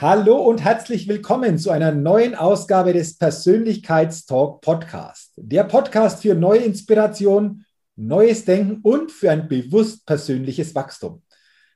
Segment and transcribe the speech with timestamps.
[0.00, 5.32] Hallo und herzlich willkommen zu einer neuen Ausgabe des Persönlichkeitstalk Podcast.
[5.36, 7.64] Der Podcast für neue Inspiration,
[7.94, 11.22] neues Denken und für ein bewusst persönliches Wachstum.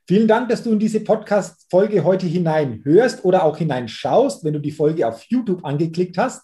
[0.05, 4.71] Vielen Dank, dass du in diese Podcast-Folge heute hineinhörst oder auch hineinschaust, wenn du die
[4.71, 6.41] Folge auf YouTube angeklickt hast.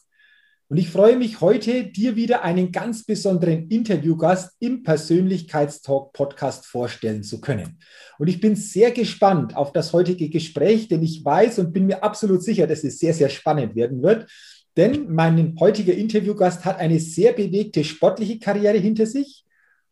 [0.68, 7.22] Und ich freue mich heute, dir wieder einen ganz besonderen Interviewgast im Persönlichkeitstalk Podcast vorstellen
[7.22, 7.78] zu können.
[8.18, 12.04] Und ich bin sehr gespannt auf das heutige Gespräch, denn ich weiß und bin mir
[12.04, 14.28] absolut sicher, dass es sehr, sehr spannend werden wird.
[14.76, 19.46] Denn mein heutiger Interviewgast hat eine sehr bewegte sportliche Karriere hinter sich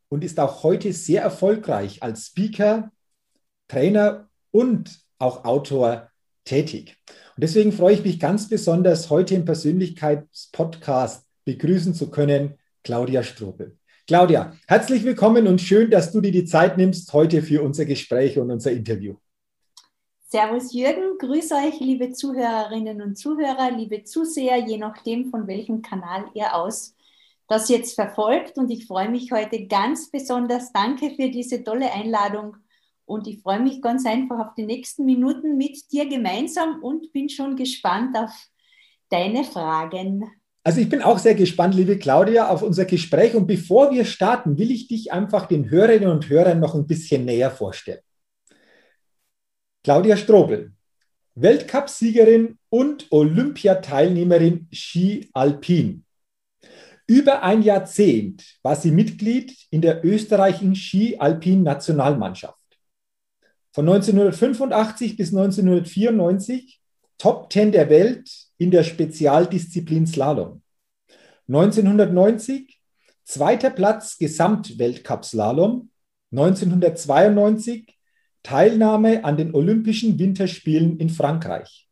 [0.10, 2.92] und ist auch heute sehr erfolgreich als Speaker,
[3.68, 6.10] Trainer und auch Autor
[6.46, 6.98] tätig.
[7.08, 13.78] Und deswegen freue ich mich ganz besonders, heute im Persönlichkeitspodcast begrüßen zu können, Claudia Strobel.
[14.06, 18.38] Claudia, herzlich willkommen und schön, dass du dir die Zeit nimmst heute für unser Gespräch
[18.38, 19.16] und unser Interview.
[20.28, 26.26] Servus Jürgen, grüße euch, liebe Zuhörerinnen und Zuhörer, liebe Zuseher, je nachdem, von welchem Kanal
[26.34, 26.96] ihr aus
[27.48, 28.58] das jetzt verfolgt.
[28.58, 30.72] Und ich freue mich heute ganz besonders.
[30.74, 32.58] Danke für diese tolle Einladung
[33.06, 37.30] und ich freue mich ganz einfach auf die nächsten Minuten mit dir gemeinsam und bin
[37.30, 38.32] schon gespannt auf
[39.10, 40.26] deine Fragen.
[40.64, 43.36] Also ich bin auch sehr gespannt, liebe Claudia, auf unser Gespräch.
[43.36, 47.26] Und bevor wir starten, will ich dich einfach den Hörerinnen und Hörern noch ein bisschen
[47.26, 48.00] näher vorstellen.
[49.84, 50.72] Claudia Strobel,
[51.36, 56.06] Weltcupsiegerin und Olympiateilnehmerin Ski Alpin.
[57.08, 62.63] Über ein Jahrzehnt war sie Mitglied in der österreichischen Ski Alpin Nationalmannschaft.
[63.74, 66.80] Von 1985 bis 1994
[67.18, 70.62] Top 10 der Welt in der Spezialdisziplin Slalom.
[71.48, 72.80] 1990
[73.24, 75.90] zweiter Platz Gesamtweltcup-Slalom.
[76.32, 77.98] 1992
[78.44, 81.88] Teilnahme an den Olympischen Winterspielen in Frankreich.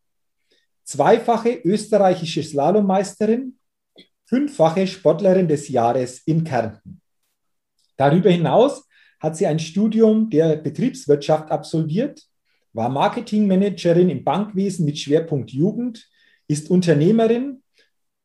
[0.83, 3.57] Zweifache österreichische Slalommeisterin,
[4.25, 7.01] fünffache Sportlerin des Jahres in Kärnten.
[7.97, 8.87] Darüber hinaus
[9.21, 12.23] hat sie ein Studium der Betriebswirtschaft absolviert,
[12.73, 16.09] war Marketingmanagerin im Bankwesen mit Schwerpunkt Jugend,
[16.47, 17.61] ist Unternehmerin,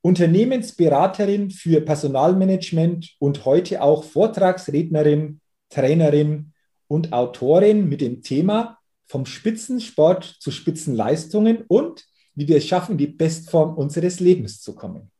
[0.00, 6.52] Unternehmensberaterin für Personalmanagement und heute auch Vortragsrednerin, Trainerin
[6.88, 13.06] und Autorin mit dem Thema vom Spitzensport zu Spitzenleistungen und wie wir es schaffen, die
[13.06, 15.10] Bestform unseres Lebens zu kommen.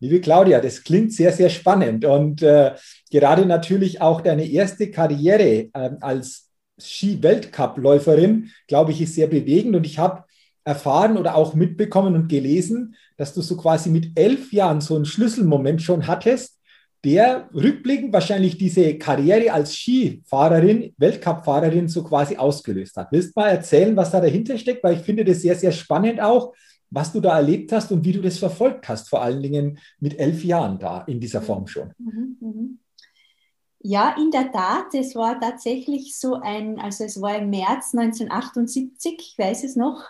[0.00, 2.72] Liebe Claudia, das klingt sehr, sehr spannend und äh,
[3.10, 6.48] gerade natürlich auch deine erste Karriere äh, als
[6.78, 10.24] Ski-Weltcup-Läuferin, glaube ich, ist sehr bewegend und ich habe
[10.64, 15.06] erfahren oder auch mitbekommen und gelesen, dass du so quasi mit elf Jahren so einen
[15.06, 16.58] Schlüsselmoment schon hattest,
[17.04, 23.08] der rückblickend wahrscheinlich diese Karriere als Skifahrerin, Weltcup-Fahrerin so quasi ausgelöst hat.
[23.12, 24.84] Willst du mal erzählen, was da dahinter steckt?
[24.84, 26.52] Weil ich finde das sehr, sehr spannend auch,
[26.90, 30.18] was du da erlebt hast und wie du das verfolgt hast, vor allen Dingen mit
[30.18, 31.92] elf Jahren da in dieser Form schon.
[31.98, 32.78] Mhm, mhm.
[33.80, 39.14] Ja, in der Tat, es war tatsächlich so ein, also es war im März 1978,
[39.18, 40.04] ich weiß es noch,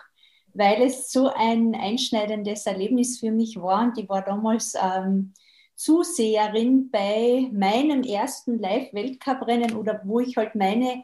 [0.53, 5.33] weil es so ein einschneidendes Erlebnis für mich war und ich war damals ähm,
[5.75, 11.03] Zuseherin bei meinem ersten Live-Weltcup-Rennen oder wo ich halt meine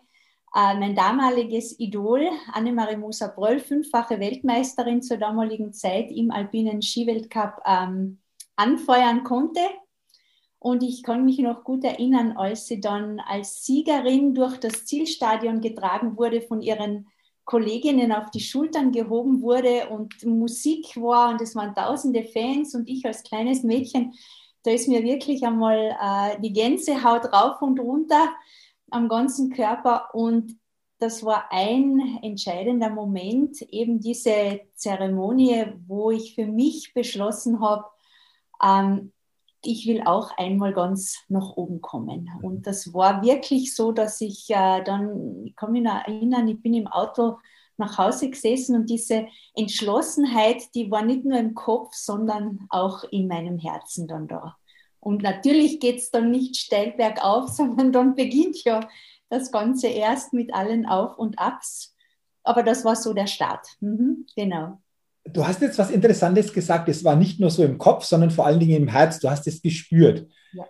[0.55, 8.19] mein damaliges Idol, Annemarie Moser-Bröll, fünffache Weltmeisterin zur damaligen Zeit im alpinen Skiweltcup, ähm,
[8.55, 9.59] anfeuern konnte.
[10.59, 15.59] Und ich kann mich noch gut erinnern, als sie dann als Siegerin durch das Zielstadion
[15.61, 17.07] getragen wurde, von ihren
[17.43, 22.89] Kolleginnen auf die Schultern gehoben wurde und Musik war und es waren tausende Fans und
[22.89, 24.13] ich als kleines Mädchen,
[24.63, 28.29] da ist mir wirklich einmal äh, die Gänsehaut rauf und runter
[28.91, 30.57] am ganzen Körper und
[30.99, 37.85] das war ein entscheidender Moment, eben diese Zeremonie, wo ich für mich beschlossen habe,
[38.63, 39.11] ähm,
[39.61, 42.29] ich will auch einmal ganz nach oben kommen.
[42.41, 46.61] Und das war wirklich so, dass ich äh, dann, ich kann mich noch erinnern, ich
[46.61, 47.37] bin im Auto
[47.77, 53.27] nach Hause gesessen und diese Entschlossenheit, die war nicht nur im Kopf, sondern auch in
[53.27, 54.55] meinem Herzen dann da.
[55.05, 58.79] Und natürlich geht es dann nicht steil bergauf, sondern dann beginnt ja
[59.29, 61.93] das Ganze erst mit allen Auf und Abs.
[62.43, 63.67] Aber das war so der Start.
[63.81, 64.79] Mhm, genau.
[65.25, 66.89] Du hast jetzt was Interessantes gesagt.
[66.89, 69.19] Es war nicht nur so im Kopf, sondern vor allen Dingen im Herz.
[69.19, 70.27] Du hast es gespürt.
[70.53, 70.65] Ja.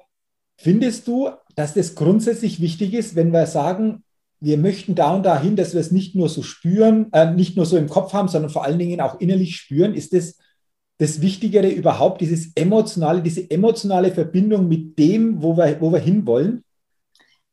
[0.58, 4.04] Findest du, dass das grundsätzlich wichtig ist, wenn wir sagen,
[4.42, 7.66] wir möchten da und dahin, dass wir es nicht nur so spüren, äh, nicht nur
[7.66, 9.94] so im Kopf haben, sondern vor allen Dingen auch innerlich spüren?
[9.94, 10.38] Ist das
[10.98, 16.64] das Wichtigere überhaupt, dieses emotionale, diese emotionale Verbindung mit dem, wo wir, wo wir hinwollen?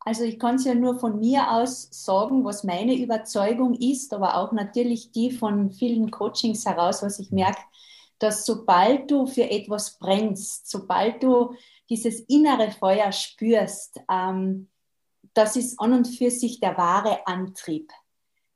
[0.05, 4.37] Also ich kann es ja nur von mir aus sagen, was meine Überzeugung ist, aber
[4.37, 7.63] auch natürlich die von vielen Coachings heraus, was ich merke,
[8.19, 11.55] dass sobald du für etwas brennst, sobald du
[11.89, 14.69] dieses innere Feuer spürst, ähm,
[15.35, 17.91] das ist an und für sich der wahre Antrieb.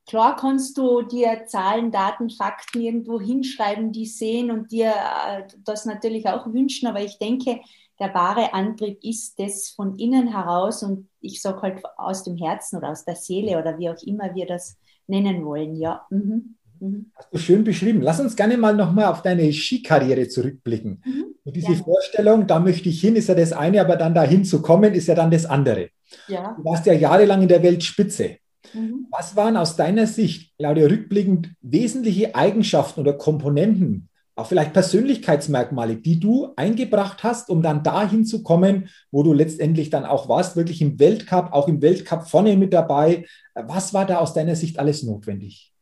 [0.07, 5.85] Klar kannst du dir Zahlen, Daten, Fakten irgendwo hinschreiben, die sehen und dir äh, das
[5.85, 7.59] natürlich auch wünschen, aber ich denke,
[7.99, 12.77] der wahre Antrieb ist das von innen heraus und ich sage halt aus dem Herzen
[12.77, 14.77] oder aus der Seele oder wie auch immer wir das
[15.07, 16.05] nennen wollen, ja.
[16.09, 16.55] Mhm.
[16.79, 17.11] Mhm.
[17.15, 18.01] Hast du schön beschrieben.
[18.01, 21.01] Lass uns gerne mal nochmal auf deine Skikarriere zurückblicken.
[21.03, 21.25] Mhm.
[21.43, 21.83] Und diese ja.
[21.83, 25.07] Vorstellung, da möchte ich hin, ist ja das eine, aber dann dahin zu kommen, ist
[25.07, 25.89] ja dann das andere.
[26.27, 26.55] Ja.
[26.55, 28.37] Du warst ja jahrelang in der Weltspitze.
[28.73, 29.07] Mhm.
[29.11, 36.19] Was waren aus deiner Sicht, Claudia, rückblickend wesentliche Eigenschaften oder Komponenten, auch vielleicht Persönlichkeitsmerkmale, die
[36.19, 40.81] du eingebracht hast, um dann dahin zu kommen, wo du letztendlich dann auch warst, wirklich
[40.81, 43.25] im Weltcup, auch im Weltcup vorne mit dabei.
[43.55, 45.73] Was war da aus deiner Sicht alles notwendig?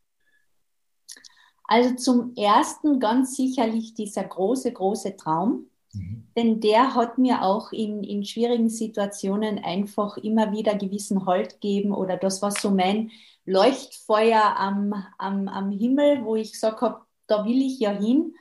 [1.65, 6.27] Also zum ersten ganz sicherlich dieser große, große Traum, mhm.
[6.35, 11.93] denn der hat mir auch in, in schwierigen Situationen einfach immer wieder gewissen Halt gegeben
[11.93, 13.11] oder das war so mein
[13.45, 18.35] Leuchtfeuer am, am, am Himmel, wo ich gesagt habe, da will ich ja hin.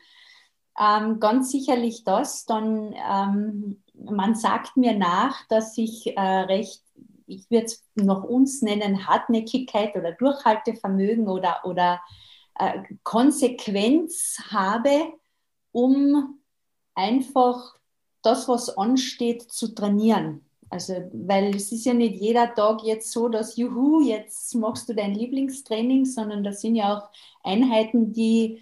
[0.78, 2.46] Ähm, ganz sicherlich das.
[2.46, 6.82] Dann, ähm, man sagt mir nach, dass ich äh, recht,
[7.26, 12.00] ich würde es noch uns nennen, Hartnäckigkeit oder Durchhaltevermögen oder, oder
[12.58, 15.12] äh, Konsequenz habe,
[15.70, 16.38] um
[16.94, 17.76] einfach
[18.23, 20.44] das, was ansteht, zu trainieren.
[20.70, 24.94] Also, weil es ist ja nicht jeder Tag jetzt so, dass, juhu, jetzt machst du
[24.94, 27.08] dein Lieblingstraining, sondern das sind ja auch
[27.44, 28.61] Einheiten, die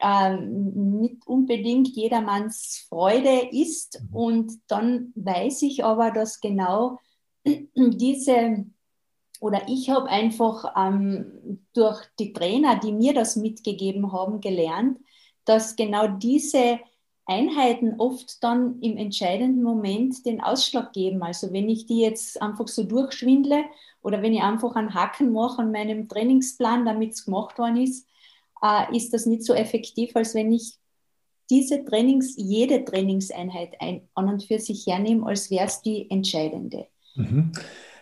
[0.00, 4.02] ähm, nicht unbedingt jedermanns Freude ist.
[4.12, 6.98] Und dann weiß ich aber, dass genau
[7.44, 8.64] diese,
[9.40, 14.98] oder ich habe einfach ähm, durch die Trainer, die mir das mitgegeben haben, gelernt,
[15.44, 16.80] dass genau diese
[17.26, 21.22] Einheiten oft dann im entscheidenden Moment den Ausschlag geben.
[21.22, 23.64] Also wenn ich die jetzt einfach so durchschwindle
[24.02, 28.06] oder wenn ich einfach einen Haken mache an meinem Trainingsplan, damit es gemacht worden ist,
[28.62, 30.74] äh, ist das nicht so effektiv, als wenn ich
[31.50, 36.86] diese Trainings, jede Trainingseinheit ein, an und für sich hernehme, als wäre es die entscheidende.
[37.14, 37.52] Mhm.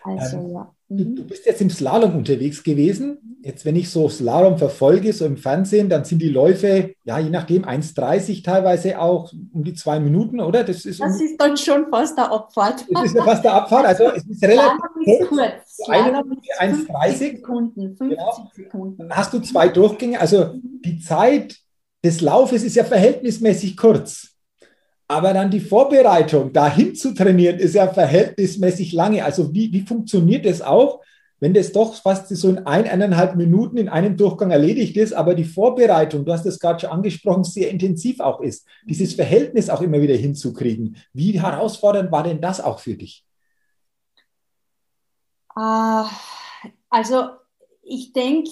[0.03, 0.71] Also, ähm, ja.
[0.89, 1.15] Du, mhm.
[1.15, 3.39] du, bist jetzt im Slalom unterwegs gewesen.
[3.41, 7.29] Jetzt, wenn ich so Slalom verfolge, so im Fernsehen, dann sind die Läufe, ja, je
[7.29, 10.63] nachdem, 1,30 teilweise auch um die zwei Minuten, oder?
[10.63, 12.85] Das ist, das um, ist dann schon fast der Abfahrt.
[12.89, 13.85] Das ist ja fast der Abfahrt.
[13.85, 15.83] Also es ist relativ ist kurz.
[15.83, 17.97] Slalom ist 1,30 Sekunden.
[17.97, 18.49] 50 genau.
[18.53, 18.97] Sekunden.
[18.97, 20.19] Dann hast du zwei Durchgänge.
[20.19, 20.53] Also
[20.85, 21.57] die Zeit
[22.03, 24.32] des Laufes ist ja verhältnismäßig kurz.
[25.13, 29.23] Aber dann die Vorbereitung, dahin zu trainieren, ist ja verhältnismäßig lange.
[29.23, 31.01] Also wie, wie funktioniert das auch,
[31.39, 35.35] wenn das doch fast so in ein, eineinhalb Minuten in einem Durchgang erledigt ist, aber
[35.35, 39.81] die Vorbereitung, du hast es gerade schon angesprochen, sehr intensiv auch ist, dieses Verhältnis auch
[39.81, 40.97] immer wieder hinzukriegen.
[41.13, 43.23] Wie herausfordernd war denn das auch für dich?
[45.55, 46.05] Uh,
[46.89, 47.27] also
[47.83, 48.49] ich denke,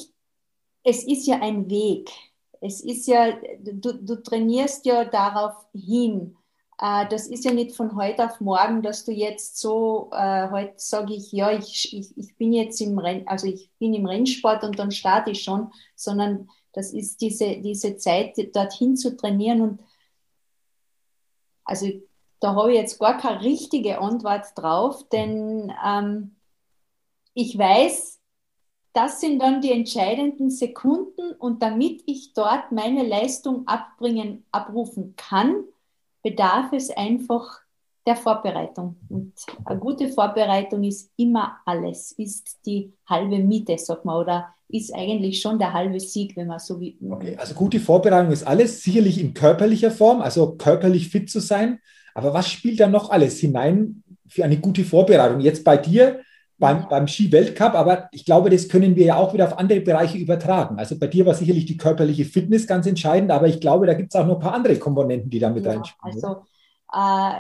[0.84, 2.12] es ist ja ein Weg.
[2.60, 6.38] Es ist ja, du, du trainierst ja darauf hin.
[6.82, 10.74] Äh, das ist ja nicht von heute auf morgen, dass du jetzt so, äh, heute
[10.78, 14.64] sage ich, ja, ich, ich, ich bin jetzt im Renn, also ich bin im Rennsport
[14.64, 19.82] und dann starte ich schon, sondern das ist diese, diese Zeit, dorthin zu trainieren und
[21.64, 21.88] also
[22.40, 26.36] da habe ich jetzt gar keine richtige Antwort drauf, denn ähm,
[27.36, 28.20] ich weiß,
[28.94, 35.64] das sind dann die entscheidenden Sekunden und damit ich dort meine Leistung abbringen, abrufen kann,
[36.24, 37.62] bedarf es einfach
[38.06, 38.98] der Vorbereitung.
[39.10, 39.34] Und
[39.66, 45.42] eine gute Vorbereitung ist immer alles, ist die halbe Miete, sagt man, oder ist eigentlich
[45.42, 46.98] schon der halbe Sieg, wenn man so wie.
[47.10, 51.80] Okay, also gute Vorbereitung ist alles, sicherlich in körperlicher Form, also körperlich fit zu sein.
[52.14, 55.42] Aber was spielt da noch alles hinein für eine gute Vorbereitung?
[55.42, 56.22] Jetzt bei dir
[56.62, 60.18] beim, beim Ski-Weltcup, aber ich glaube, das können wir ja auch wieder auf andere Bereiche
[60.18, 60.78] übertragen.
[60.78, 64.14] Also bei dir war sicherlich die körperliche Fitness ganz entscheidend, aber ich glaube, da gibt
[64.14, 66.14] es auch noch ein paar andere Komponenten, die da mit ja, reinspielen.
[66.14, 66.46] Also
[66.94, 67.40] äh,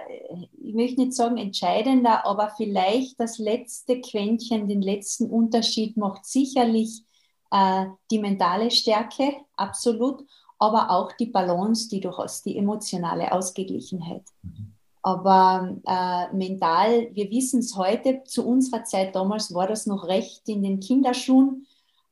[0.61, 7.03] ich möchte nicht sagen entscheidender, aber vielleicht das letzte Quäntchen, den letzten Unterschied macht sicherlich
[7.51, 10.23] äh, die mentale Stärke, absolut,
[10.57, 14.23] aber auch die Balance, die du hast, die emotionale Ausgeglichenheit.
[14.41, 14.73] Mhm.
[15.03, 20.47] Aber äh, mental, wir wissen es heute, zu unserer Zeit damals war das noch recht
[20.47, 21.65] in den Kinderschuhen,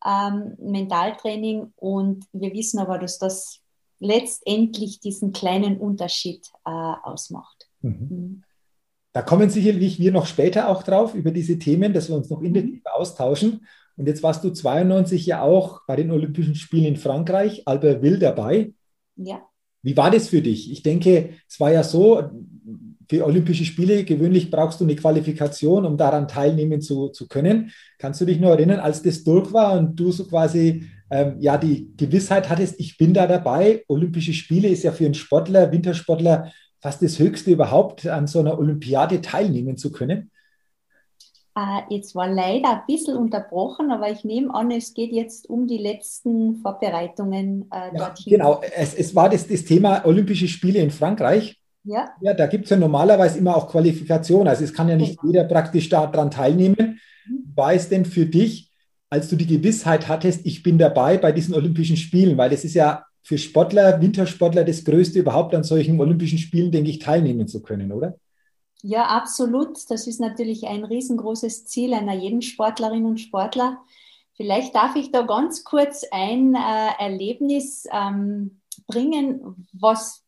[0.05, 1.71] ähm, Mentaltraining.
[1.75, 3.59] Und wir wissen aber, dass das
[3.99, 7.69] letztendlich diesen kleinen Unterschied äh, ausmacht.
[7.81, 8.07] Mhm.
[8.09, 8.43] Mhm.
[9.11, 12.41] Da kommen sicherlich wir noch später auch drauf über diese Themen, dass wir uns noch
[12.41, 12.91] intensiv mhm.
[12.93, 13.67] austauschen.
[13.97, 18.17] Und jetzt warst du 92 ja auch bei den Olympischen Spielen in Frankreich, Albert Will
[18.17, 18.73] dabei.
[19.15, 19.41] Ja.
[19.81, 20.71] Wie war das für dich?
[20.71, 22.29] Ich denke, es war ja so,
[23.09, 27.71] für Olympische Spiele gewöhnlich brauchst du eine Qualifikation, um daran teilnehmen zu, zu können.
[27.97, 31.57] Kannst du dich nur erinnern, als das durch war und du so quasi ähm, ja
[31.57, 33.83] die Gewissheit hattest, ich bin da dabei.
[33.87, 36.51] Olympische Spiele ist ja für einen Sportler, Wintersportler
[36.81, 40.31] fast das Höchste überhaupt, an so einer Olympiade teilnehmen zu können.
[41.57, 45.67] Äh, jetzt war leider ein bisschen unterbrochen, aber ich nehme an, es geht jetzt um
[45.67, 48.33] die letzten Vorbereitungen äh, dorthin.
[48.33, 51.58] Ja, genau, es, es war das, das Thema Olympische Spiele in Frankreich.
[51.83, 52.09] Ja.
[52.21, 54.47] ja, da gibt es ja normalerweise immer auch Qualifikation.
[54.47, 55.31] Also es kann ja nicht genau.
[55.31, 56.99] jeder praktisch daran teilnehmen.
[57.25, 57.53] Mhm.
[57.55, 58.71] War es denn für dich,
[59.09, 62.75] als du die Gewissheit hattest, ich bin dabei bei diesen Olympischen Spielen, weil das ist
[62.75, 67.61] ja für Sportler, Wintersportler das Größte überhaupt an solchen Olympischen Spielen, denke ich, teilnehmen zu
[67.61, 68.15] können, oder?
[68.81, 69.77] Ja, absolut.
[69.89, 73.79] Das ist natürlich ein riesengroßes Ziel einer jeden Sportlerin und Sportler.
[74.33, 80.23] Vielleicht darf ich da ganz kurz ein äh, Erlebnis ähm, bringen, was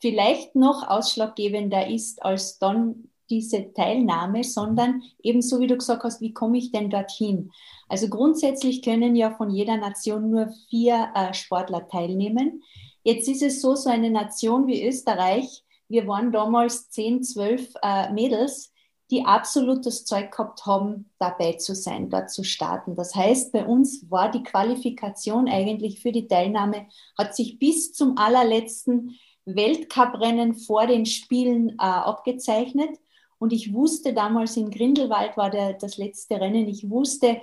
[0.00, 6.32] vielleicht noch ausschlaggebender ist als dann diese Teilnahme, sondern ebenso wie du gesagt hast, wie
[6.32, 7.50] komme ich denn dorthin?
[7.88, 12.62] Also grundsätzlich können ja von jeder Nation nur vier äh, Sportler teilnehmen.
[13.02, 18.12] Jetzt ist es so, so eine Nation wie Österreich, wir waren damals zehn, zwölf äh,
[18.12, 18.72] Mädels,
[19.10, 22.94] die absolut das Zeug gehabt haben, dabei zu sein, dort zu starten.
[22.94, 28.18] Das heißt, bei uns war die Qualifikation eigentlich für die Teilnahme, hat sich bis zum
[28.18, 29.18] allerletzten
[29.54, 32.98] Weltcuprennen vor den Spielen äh, abgezeichnet.
[33.38, 36.68] Und ich wusste damals in Grindelwald war der, das letzte Rennen.
[36.68, 37.40] Ich wusste,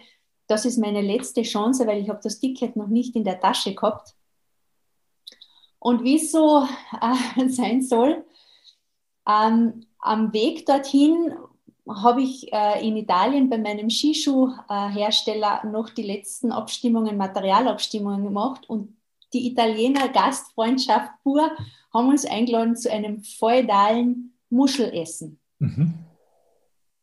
[0.47, 3.73] das ist meine letzte Chance, weil ich habe das Ticket noch nicht in der Tasche
[3.73, 4.13] gehabt.
[5.79, 6.67] Und wie es so
[7.01, 8.25] äh, sein soll,
[9.27, 11.33] ähm, am Weg dorthin
[11.87, 18.67] habe ich äh, in Italien bei meinem Skischuhhersteller äh, noch die letzten Abstimmungen, Materialabstimmungen gemacht
[18.67, 18.94] und
[19.35, 21.51] die Italiener Gastfreundschaft pur
[21.93, 25.41] haben uns eingeladen zu einem feudalen Muschelessen.
[25.59, 25.93] Mhm.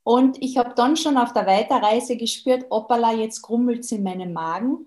[0.03, 4.33] Und ich habe dann schon auf der Weiterreise gespürt, opala, jetzt grummelt es in meinem
[4.33, 4.87] Magen.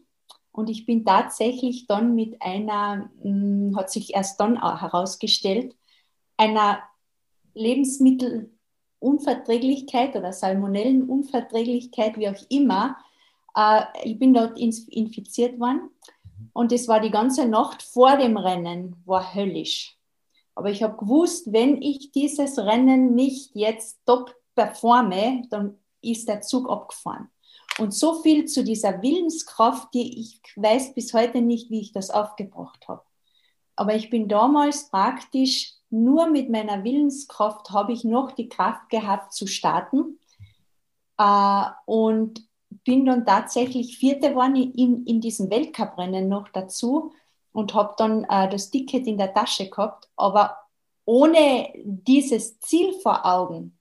[0.52, 5.76] Und ich bin tatsächlich dann mit einer, mh, hm, hat sich erst dann herausgestellt,
[6.38, 6.80] einer
[7.54, 12.98] Lebensmittelunverträglichkeit oder Salmonellenunverträglichkeit, wie auch immer.
[13.56, 15.92] Äh, ich bin dort infiziert worden
[16.54, 19.98] und es war die ganze Nacht vor dem Rennen, war höllisch.
[20.56, 26.42] Aber ich habe gewusst, wenn ich dieses Rennen nicht jetzt top performe, dann ist der
[26.42, 27.30] Zug abgefahren.
[27.78, 32.10] Und so viel zu dieser Willenskraft, die ich weiß bis heute nicht, wie ich das
[32.10, 33.04] aufgebracht habe.
[33.76, 39.34] Aber ich bin damals praktisch nur mit meiner Willenskraft habe ich noch die Kraft gehabt
[39.34, 40.20] zu starten.
[41.18, 42.48] Äh, und
[42.84, 47.14] bin dann tatsächlich Vierte geworden in, in diesem Weltcuprennen noch dazu
[47.52, 50.10] und habe dann äh, das Ticket in der Tasche gehabt.
[50.16, 50.58] Aber
[51.06, 53.78] ohne dieses Ziel vor Augen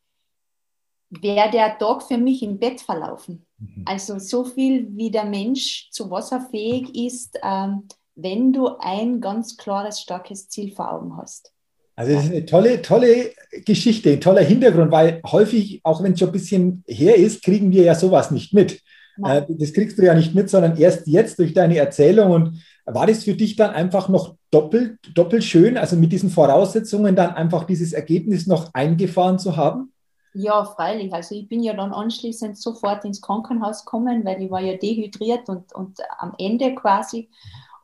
[1.11, 3.47] wäre der Tag für mich im Bett verlaufen.
[3.59, 3.85] Mhm.
[3.87, 9.57] Also so viel wie der Mensch zu Wasser fähig ist, ähm, wenn du ein ganz
[9.57, 11.54] klares, starkes Ziel vor Augen hast.
[11.97, 13.31] Also das ist eine tolle, tolle
[13.65, 17.71] Geschichte, ein toller Hintergrund, weil häufig, auch wenn es schon ein bisschen her ist, kriegen
[17.71, 18.81] wir ja sowas nicht mit.
[19.17, 19.45] Nein.
[19.45, 22.33] Äh, das kriegst du ja nicht mit, sondern erst jetzt durch deine Erzählung.
[22.33, 27.15] Und war das für dich dann einfach noch doppelt, doppelt schön, also mit diesen Voraussetzungen
[27.15, 29.93] dann einfach dieses Ergebnis noch eingefahren zu haben?
[30.37, 31.13] Ja, freilich.
[31.13, 35.49] Also ich bin ja dann anschließend sofort ins Krankenhaus gekommen, weil ich war ja dehydriert
[35.49, 37.31] und, und am Ende quasi.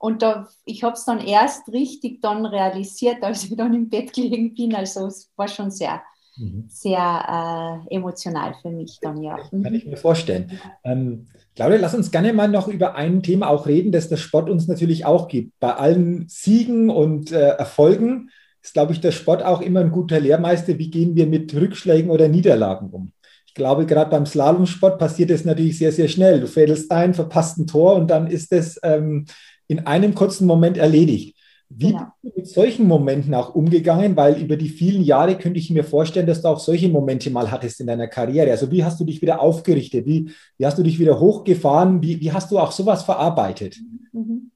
[0.00, 4.14] Und da, ich habe es dann erst richtig dann realisiert, als ich dann im Bett
[4.14, 4.74] gelegen bin.
[4.74, 6.00] Also es war schon sehr,
[6.38, 6.64] mhm.
[6.68, 9.36] sehr äh, emotional für mich dann, ja.
[9.50, 10.58] Kann ich mir vorstellen.
[10.84, 14.48] Ähm, Claudia, lass uns gerne mal noch über ein Thema auch reden, das der Sport
[14.48, 15.60] uns natürlich auch gibt.
[15.60, 18.30] Bei allen Siegen und äh, Erfolgen
[18.62, 20.78] ist, glaube ich, der Sport auch immer ein guter Lehrmeister.
[20.78, 23.12] Wie gehen wir mit Rückschlägen oder Niederlagen um?
[23.44, 26.40] Ich glaube, gerade beim Slalomsport passiert es natürlich sehr, sehr schnell.
[26.40, 29.26] Du fädelst ein, verpasst ein Tor und dann ist es ähm,
[29.70, 31.36] in einem kurzen Moment erledigt.
[31.68, 32.06] Wie genau.
[32.20, 34.16] bist du mit solchen Momenten auch umgegangen?
[34.16, 37.52] Weil über die vielen Jahre könnte ich mir vorstellen, dass du auch solche Momente mal
[37.52, 38.50] hattest in deiner Karriere.
[38.50, 40.04] Also wie hast du dich wieder aufgerichtet?
[40.06, 42.02] Wie, wie hast du dich wieder hochgefahren?
[42.02, 43.76] Wie, wie hast du auch sowas verarbeitet?
[44.12, 44.50] Mhm.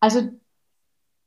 [0.00, 0.22] Also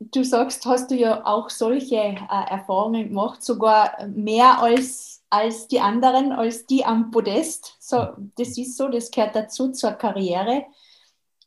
[0.02, 5.80] du sagst, hast du ja auch solche äh, Erfahrungen gemacht, sogar mehr als, als die
[5.80, 7.78] anderen, als die am Podest.
[7.80, 10.66] So, das ist so, das gehört dazu zur Karriere.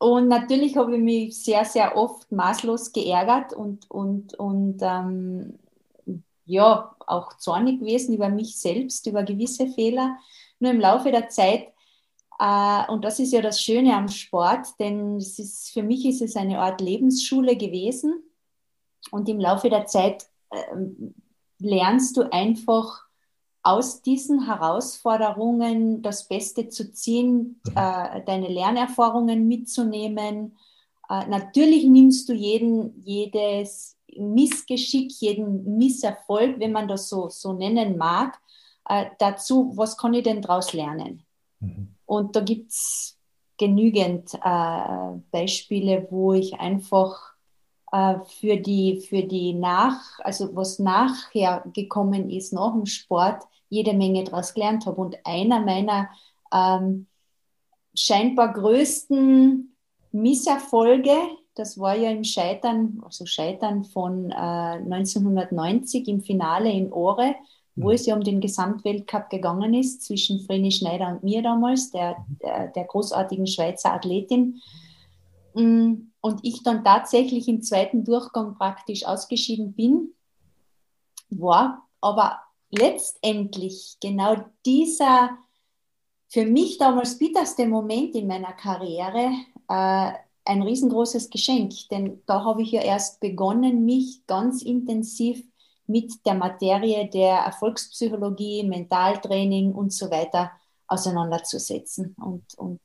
[0.05, 5.59] Und natürlich habe ich mich sehr, sehr oft maßlos geärgert und, und, und ähm,
[6.45, 10.19] ja, auch zornig gewesen über mich selbst, über gewisse Fehler.
[10.59, 11.73] Nur im Laufe der Zeit,
[12.39, 16.21] äh, und das ist ja das Schöne am Sport, denn es ist, für mich ist
[16.21, 18.23] es eine Art Lebensschule gewesen.
[19.11, 20.77] Und im Laufe der Zeit äh,
[21.61, 23.07] lernst du einfach
[23.65, 27.73] aus diesen Herausforderungen das Beste zu ziehen, mhm.
[27.75, 30.57] äh, deine Lernerfahrungen mitzunehmen.
[31.09, 37.97] Äh, natürlich nimmst du jeden, jedes Missgeschick, jeden Misserfolg, wenn man das so, so nennen
[37.97, 38.39] mag,
[38.89, 41.25] äh, dazu, was kann ich denn daraus lernen?
[41.61, 41.89] Mhm.
[42.05, 43.19] Und da gibt es
[43.57, 47.34] genügend äh, Beispiele, wo ich einfach
[48.27, 54.25] für die, für die nach, also was nachher gekommen ist, nach dem Sport, jede Menge
[54.25, 55.01] daraus gelernt habe.
[55.01, 56.09] Und einer meiner
[56.53, 57.07] ähm,
[57.95, 59.77] scheinbar größten
[60.13, 61.15] Misserfolge,
[61.55, 67.37] das war ja im Scheitern, also Scheitern von äh, 1990 im Finale in Ore,
[67.77, 67.95] wo mhm.
[67.95, 72.69] es ja um den Gesamtweltcup gegangen ist, zwischen Vreni Schneider und mir damals, der, der,
[72.69, 74.61] der großartigen Schweizer Athletin.
[75.55, 80.15] Mm, und ich dann tatsächlich im zweiten Durchgang praktisch ausgeschieden bin,
[81.29, 82.41] war aber
[82.71, 85.37] letztendlich genau dieser
[86.29, 89.33] für mich damals bitterste Moment in meiner Karriere
[89.69, 90.13] äh,
[90.47, 95.45] ein riesengroßes Geschenk, denn da habe ich ja erst begonnen, mich ganz intensiv
[95.87, 100.53] mit der Materie der Erfolgspsychologie, Mentaltraining und so weiter
[100.87, 102.17] auseinanderzusetzen.
[102.19, 102.81] Und, und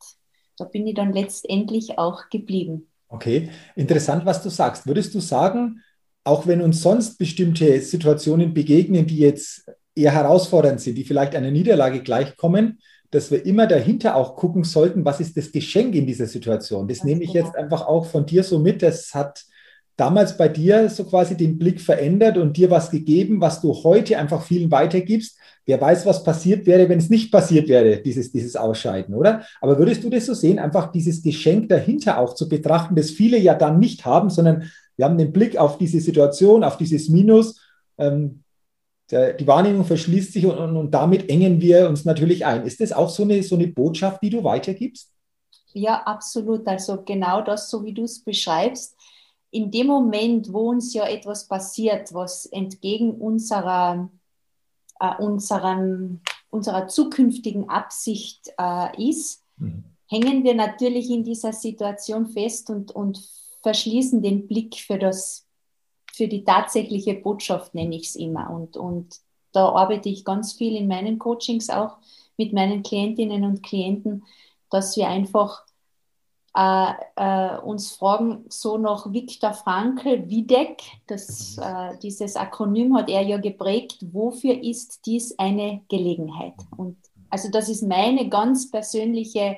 [0.57, 2.88] da bin ich dann letztendlich auch geblieben.
[3.09, 4.85] Okay, interessant, was du sagst.
[4.85, 5.81] Würdest du sagen,
[6.23, 11.49] auch wenn uns sonst bestimmte Situationen begegnen, die jetzt eher herausfordernd sind, die vielleicht einer
[11.49, 16.27] Niederlage gleichkommen, dass wir immer dahinter auch gucken sollten, was ist das Geschenk in dieser
[16.27, 16.87] Situation.
[16.87, 18.83] Das, das nehme ich jetzt einfach auch von dir so mit.
[18.83, 19.43] Das hat
[19.99, 24.17] damals bei dir so quasi den Blick verändert und dir was gegeben, was du heute
[24.17, 25.37] einfach vielen weitergibst.
[25.65, 29.43] Wer weiß, was passiert wäre, wenn es nicht passiert wäre, dieses, dieses Ausscheiden, oder?
[29.61, 33.37] Aber würdest du das so sehen, einfach dieses Geschenk dahinter auch zu betrachten, das viele
[33.37, 37.61] ja dann nicht haben, sondern wir haben den Blick auf diese Situation, auf dieses Minus.
[37.97, 38.43] Ähm,
[39.11, 42.65] der, die Wahrnehmung verschließt sich und, und, und, damit engen wir uns natürlich ein.
[42.65, 45.11] Ist das auch so eine, so eine Botschaft, die du weitergibst?
[45.73, 46.67] Ja, absolut.
[46.67, 48.95] Also genau das, so wie du es beschreibst.
[49.51, 54.09] In dem Moment, wo uns ja etwas passiert, was entgegen unserer,
[54.99, 59.83] äh, unserem, unserer zukünftigen Absicht äh, ist, mhm.
[60.07, 63.19] hängen wir natürlich in dieser Situation fest und, und
[63.63, 65.49] verschließen den Blick für das
[66.19, 68.49] für die tatsächliche Botschaft, nenne ich es immer.
[68.49, 69.21] Und, und
[69.53, 71.97] da arbeite ich ganz viel in meinen Coachings auch
[72.35, 74.25] mit meinen Klientinnen und Klienten,
[74.69, 75.63] dass wir einfach
[76.59, 81.63] äh, äh, uns fragen, so nach Viktor Frankl, WIDEC, das, mhm.
[81.63, 86.55] äh, dieses Akronym hat er ja geprägt, wofür ist dies eine Gelegenheit?
[86.75, 86.97] Und
[87.29, 89.57] also das ist meine ganz persönliche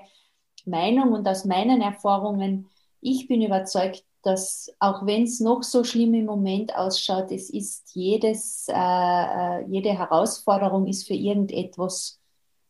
[0.66, 2.68] Meinung und aus meinen Erfahrungen,
[3.00, 7.96] ich bin überzeugt, dass auch wenn es noch so schlimm im Moment ausschaut, es ist
[7.96, 12.20] jedes, äh, äh, jede Herausforderung ist für irgendetwas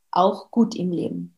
[0.09, 1.35] auch gut im Leben.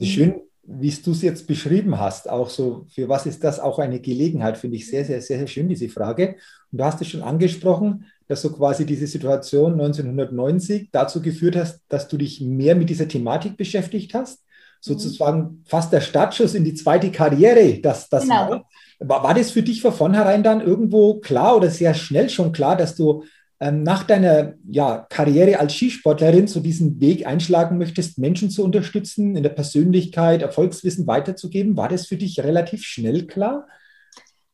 [0.00, 4.00] Schön, wie du es jetzt beschrieben hast, auch so, für was ist das auch eine
[4.00, 6.36] Gelegenheit, finde ich sehr, sehr, sehr, sehr schön, diese Frage.
[6.70, 11.80] Und du hast es schon angesprochen, dass so quasi diese Situation 1990 dazu geführt hast,
[11.88, 14.44] dass du dich mehr mit dieser Thematik beschäftigt hast.
[14.80, 18.50] Sozusagen fast der Startschuss in die zweite Karriere, das, das genau.
[18.50, 18.64] war.
[19.00, 22.94] War, das für dich von vornherein dann irgendwo klar oder sehr schnell schon klar, dass
[22.94, 23.24] du
[23.60, 29.42] nach deiner ja, Karriere als Skisportlerin so diesen Weg einschlagen möchtest, Menschen zu unterstützen, in
[29.42, 31.76] der Persönlichkeit Erfolgswissen weiterzugeben?
[31.76, 33.66] War das für dich relativ schnell klar?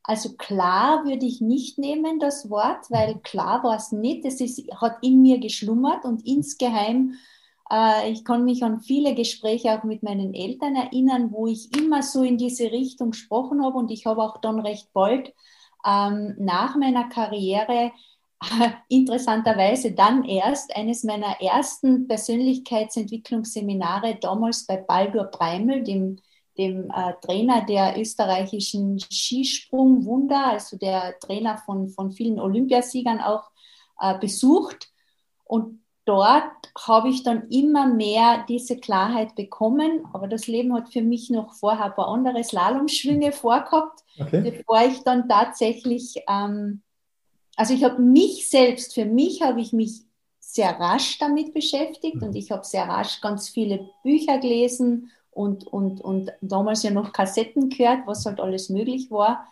[0.05, 4.25] Also klar würde ich nicht nehmen, das Wort, weil klar war es nicht.
[4.25, 7.15] Es ist, hat in mir geschlummert und insgeheim,
[7.71, 12.03] äh, ich kann mich an viele Gespräche auch mit meinen Eltern erinnern, wo ich immer
[12.03, 15.33] so in diese Richtung gesprochen habe und ich habe auch dann recht bald
[15.87, 17.93] ähm, nach meiner Karriere
[18.89, 26.19] interessanterweise dann erst eines meiner ersten Persönlichkeitsentwicklungsseminare damals bei Baldur Breimel, dem
[26.59, 33.51] dem äh, Trainer der österreichischen Skisprung-Wunder, also der Trainer von, von vielen Olympiasiegern auch
[34.01, 34.89] äh, besucht.
[35.45, 36.53] Und dort
[36.87, 40.07] habe ich dann immer mehr diese Klarheit bekommen.
[40.13, 44.43] Aber das Leben hat für mich noch vorher ein paar andere Slalomschwünge vorgehabt, okay.
[44.43, 46.83] bevor ich dann tatsächlich, ähm,
[47.57, 50.03] also ich habe mich selbst, für mich habe ich mich
[50.41, 52.25] sehr rasch damit beschäftigt mhm.
[52.25, 57.13] und ich habe sehr rasch ganz viele Bücher gelesen und, und, und damals ja noch
[57.13, 59.49] Kassetten gehört, was halt alles möglich war.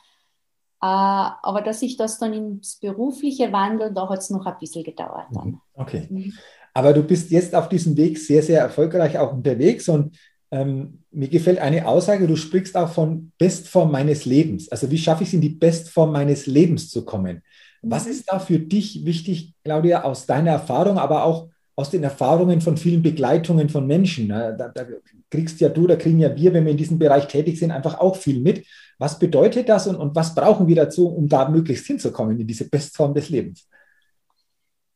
[0.81, 4.85] Äh, aber dass ich das dann ins Berufliche wandle, da hat es noch ein bisschen
[4.85, 5.49] gedauert dann.
[5.49, 5.61] Mhm.
[5.75, 6.07] Okay.
[6.09, 6.33] Mhm.
[6.75, 10.17] Aber du bist jetzt auf diesem Weg sehr, sehr erfolgreich auch unterwegs und
[10.51, 14.69] ähm, mir gefällt eine Aussage, du sprichst auch von Bestform meines Lebens.
[14.69, 17.43] Also wie schaffe ich es in die Bestform meines Lebens zu kommen?
[17.83, 22.61] Was ist da für dich wichtig, Claudia, aus deiner Erfahrung, aber auch aus den Erfahrungen
[22.61, 24.29] von vielen Begleitungen von Menschen.
[24.29, 24.87] Da, da,
[25.31, 27.99] kriegst ja du, da kriegen ja wir, wenn wir in diesem Bereich tätig sind, einfach
[27.99, 28.67] auch viel mit.
[28.99, 32.69] Was bedeutet das und, und was brauchen wir dazu, um da möglichst hinzukommen in diese
[32.69, 33.67] Bestform des Lebens?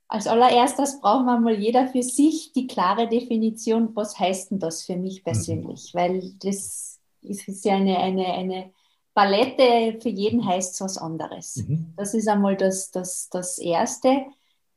[0.09, 4.85] Als allererstes braucht man mal jeder für sich die klare Definition, was heißt denn das
[4.85, 5.93] für mich persönlich?
[5.93, 5.99] Mhm.
[5.99, 8.71] Weil das ist ja eine, eine, eine
[9.17, 11.57] Palette, für jeden heißt es was anderes.
[11.57, 11.95] Mhm.
[11.97, 14.27] Das ist einmal das, das, das Erste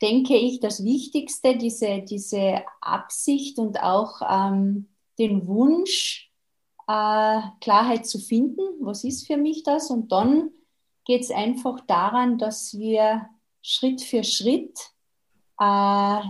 [0.02, 6.32] denke ich, das Wichtigste, diese, diese Absicht und auch ähm, den Wunsch,
[6.88, 8.62] äh, Klarheit zu finden.
[8.80, 9.92] Was ist für mich das?
[9.92, 10.52] Und dann
[11.06, 13.28] geht es einfach daran, dass wir
[13.62, 14.80] Schritt für Schritt
[15.60, 16.22] äh,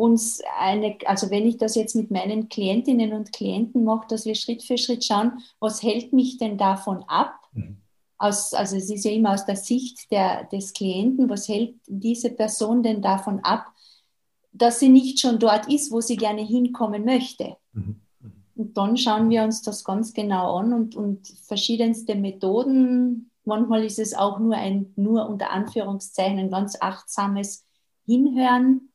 [0.00, 4.34] uns eine, also wenn ich das jetzt mit meinen Klientinnen und Klienten mache, dass wir
[4.34, 7.34] Schritt für Schritt schauen, was hält mich denn davon ab?
[7.52, 7.80] Mhm
[8.20, 12.30] aus, also es ist ja immer aus der Sicht der, des Klienten, was hält diese
[12.30, 13.72] Person denn davon ab,
[14.52, 17.56] dass sie nicht schon dort ist, wo sie gerne hinkommen möchte.
[17.72, 18.00] Mhm.
[18.56, 23.30] Und dann schauen wir uns das ganz genau an und, und verschiedenste Methoden.
[23.46, 27.64] Manchmal ist es auch nur ein, nur unter Anführungszeichen, ein ganz achtsames
[28.04, 28.89] Hinhören.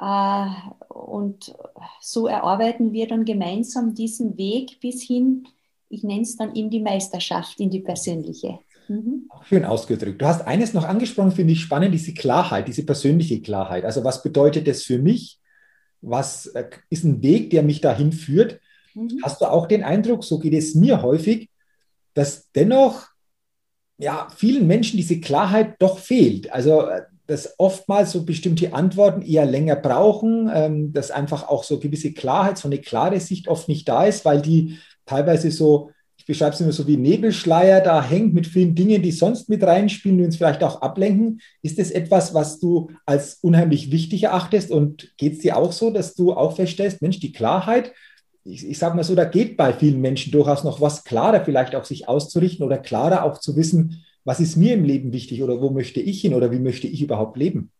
[0.00, 0.46] Äh,
[0.88, 1.54] und
[2.00, 5.46] so erarbeiten wir dann gemeinsam diesen Weg bis hin
[5.88, 8.58] ich nenne es dann in die Meisterschaft, in die persönliche.
[8.88, 9.28] Mhm.
[9.44, 10.20] Schön ausgedrückt.
[10.20, 13.84] Du hast eines noch angesprochen, finde ich spannend, diese Klarheit, diese persönliche Klarheit.
[13.84, 15.40] Also was bedeutet das für mich?
[16.00, 18.60] Was äh, ist ein Weg, der mich dahin führt?
[18.94, 19.20] Mhm.
[19.22, 21.50] Hast du auch den Eindruck, so geht es mir häufig,
[22.14, 23.08] dass dennoch
[23.98, 26.52] ja, vielen Menschen diese Klarheit doch fehlt.
[26.52, 31.78] Also äh, dass oftmals so bestimmte Antworten eher länger brauchen, ähm, dass einfach auch so
[31.78, 36.24] gewisse Klarheit, so eine klare Sicht oft nicht da ist, weil die teilweise so, ich
[36.24, 40.16] beschreibe es immer so wie Nebelschleier da hängt mit vielen Dingen, die sonst mit reinspielen,
[40.16, 41.42] die uns vielleicht auch ablenken.
[41.62, 45.90] Ist das etwas, was du als unheimlich wichtig erachtest und geht es dir auch so,
[45.90, 47.92] dass du auch feststellst, Mensch, die Klarheit,
[48.42, 51.74] ich, ich sage mal so, da geht bei vielen Menschen durchaus noch was klarer vielleicht
[51.74, 55.58] auch sich auszurichten oder klarer auch zu wissen, was ist mir im Leben wichtig oder
[55.62, 57.72] wo möchte ich hin oder wie möchte ich überhaupt leben?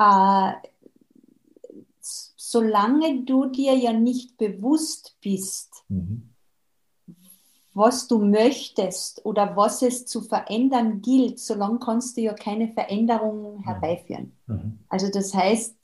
[0.00, 0.52] Uh,
[2.00, 6.30] solange du dir ja nicht bewusst bist, mhm.
[7.74, 13.58] was du möchtest oder was es zu verändern gilt, solange kannst du ja keine Veränderungen
[13.58, 13.64] mhm.
[13.64, 14.32] herbeiführen.
[14.46, 14.78] Mhm.
[14.88, 15.76] Also das heißt,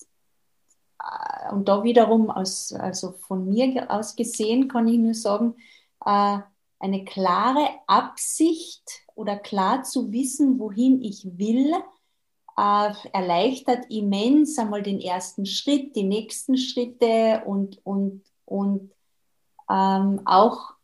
[0.99, 5.57] äh, und da wiederum aus, also von mir aus gesehen kann ich nur sagen,
[6.07, 6.39] äh,
[6.83, 8.83] eine klare Absicht
[9.15, 11.73] oder klar zu wissen, wohin ich will,
[12.57, 18.91] äh, erleichtert immens einmal den ersten Schritt, die nächsten Schritte und, und, und
[19.71, 20.75] ähm, auch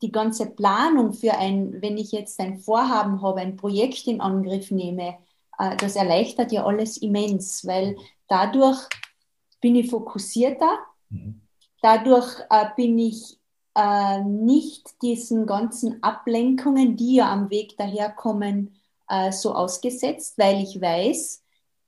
[0.00, 4.70] die ganze Planung für ein, wenn ich jetzt ein Vorhaben habe, ein Projekt in Angriff
[4.70, 5.18] nehme,
[5.58, 7.96] äh, das erleichtert ja alles immens, weil
[8.28, 8.78] dadurch
[9.60, 10.78] bin ich fokussierter,
[11.10, 11.42] mhm.
[11.82, 13.39] dadurch äh, bin ich
[13.74, 18.74] äh, nicht diesen ganzen Ablenkungen, die ja am Weg daherkommen,
[19.08, 21.42] äh, so ausgesetzt, weil ich weiß,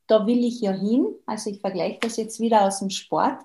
[0.06, 1.06] da will ich ja hin.
[1.26, 3.38] Also ich vergleiche das jetzt wieder aus dem Sport.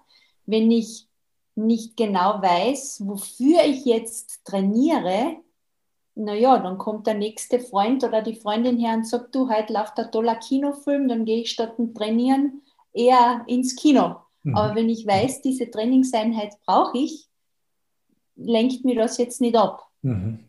[0.45, 1.07] Wenn ich
[1.55, 5.37] nicht genau weiß, wofür ich jetzt trainiere,
[6.15, 9.99] naja, dann kommt der nächste Freund oder die Freundin her und sagt, du, heute läuft
[9.99, 14.17] ein toller Kinofilm, dann gehe ich statt dem Trainieren eher ins Kino.
[14.43, 14.55] Mhm.
[14.55, 17.26] Aber wenn ich weiß, diese Trainingseinheit brauche ich,
[18.37, 19.87] lenkt mir das jetzt nicht ab.
[20.01, 20.39] Mhm.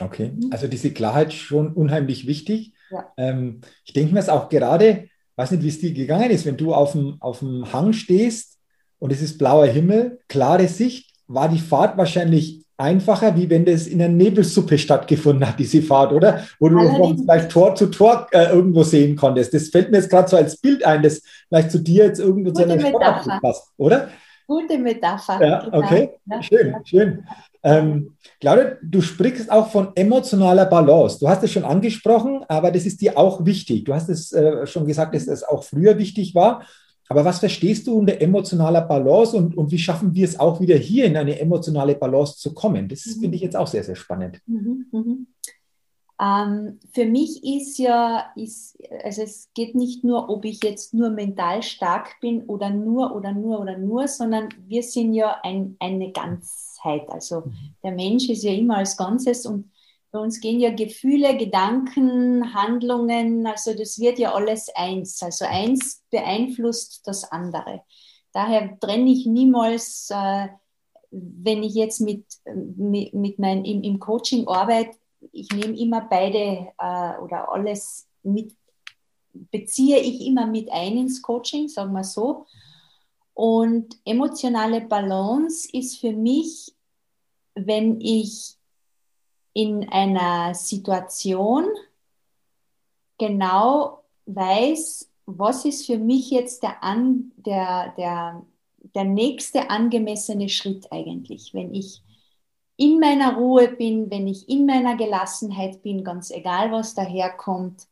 [0.00, 0.50] Okay, mhm.
[0.52, 2.72] also diese Klarheit schon unheimlich wichtig.
[2.90, 3.12] Ja.
[3.16, 6.56] Ähm, ich denke mir es auch gerade, weiß nicht, wie es dir gegangen ist, wenn
[6.56, 8.58] du auf dem, auf dem Hang stehst
[8.98, 13.86] und es ist blauer Himmel, klare Sicht, war die Fahrt wahrscheinlich einfacher, wie wenn das
[13.86, 16.44] in einer Nebelsuppe stattgefunden hat, diese Fahrt, oder?
[16.60, 17.22] Wo du Allerdings.
[17.22, 19.52] vielleicht Tor zu Tor äh, irgendwo sehen konntest.
[19.52, 22.52] Das fällt mir jetzt gerade so als Bild ein, das vielleicht zu dir jetzt irgendwo
[22.52, 24.08] zu einer Sportart passt, oder?
[24.48, 25.46] Gute Metapher.
[25.46, 25.78] Ja, genau.
[25.78, 26.42] okay, ja.
[26.42, 27.24] schön, schön.
[27.62, 31.18] Ähm, Claudia, du sprichst auch von emotionaler Balance.
[31.18, 33.84] Du hast es schon angesprochen, aber das ist dir auch wichtig.
[33.84, 36.62] Du hast es äh, schon gesagt, dass es auch früher wichtig war.
[37.10, 40.76] Aber was verstehst du unter emotionaler Balance und, und wie schaffen wir es auch wieder
[40.76, 42.88] hier in eine emotionale Balance zu kommen?
[42.88, 43.20] Das mhm.
[43.20, 44.40] finde ich jetzt auch sehr, sehr spannend.
[44.46, 45.26] Mhm, mhm.
[46.20, 51.10] Ähm, für mich ist ja, ist, also es geht nicht nur, ob ich jetzt nur
[51.10, 56.10] mental stark bin oder nur oder nur oder nur, sondern wir sind ja ein, eine
[56.10, 57.08] Ganzheit.
[57.08, 57.52] Also mhm.
[57.84, 59.70] der Mensch ist ja immer als Ganzes und
[60.10, 65.22] bei uns gehen ja Gefühle, Gedanken, Handlungen, also das wird ja alles eins.
[65.22, 67.82] Also eins beeinflusst das andere.
[68.32, 70.48] Daher trenne ich niemals, äh,
[71.10, 72.24] wenn ich jetzt mit,
[72.76, 74.97] mit, mit mein, im, im Coaching arbeite,
[75.32, 78.54] ich nehme immer beide äh, oder alles mit,
[79.32, 82.46] beziehe ich immer mit ein ins Coaching, sagen wir so.
[83.34, 86.74] Und emotionale Balance ist für mich,
[87.54, 88.56] wenn ich
[89.52, 91.66] in einer Situation
[93.18, 98.46] genau weiß, was ist für mich jetzt der, an, der, der,
[98.94, 102.02] der nächste angemessene Schritt eigentlich, wenn ich
[102.78, 107.82] in meiner Ruhe bin, wenn ich in meiner Gelassenheit bin, ganz egal, was daherkommt.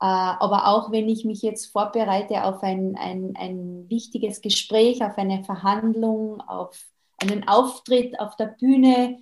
[0.00, 5.16] Äh, aber auch wenn ich mich jetzt vorbereite auf ein, ein, ein wichtiges Gespräch, auf
[5.18, 6.84] eine Verhandlung, auf
[7.18, 9.20] einen Auftritt auf der Bühne,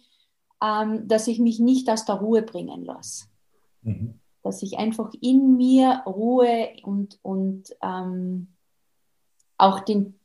[0.62, 3.26] ähm, dass ich mich nicht aus der Ruhe bringen lasse.
[3.82, 4.18] Mhm.
[4.42, 8.48] Dass ich einfach in mir Ruhe und, und ähm,
[9.58, 10.18] auch den,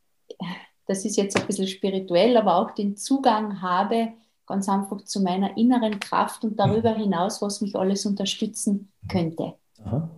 [0.85, 4.13] das ist jetzt ein bisschen spirituell, aber auch den Zugang habe,
[4.47, 7.01] ganz einfach zu meiner inneren Kraft und darüber mhm.
[7.01, 9.53] hinaus, was mich alles unterstützen könnte.
[9.83, 10.09] Aha.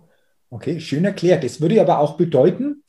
[0.48, 1.44] Okay, schön erklärt.
[1.44, 2.82] Das würde aber auch bedeuten,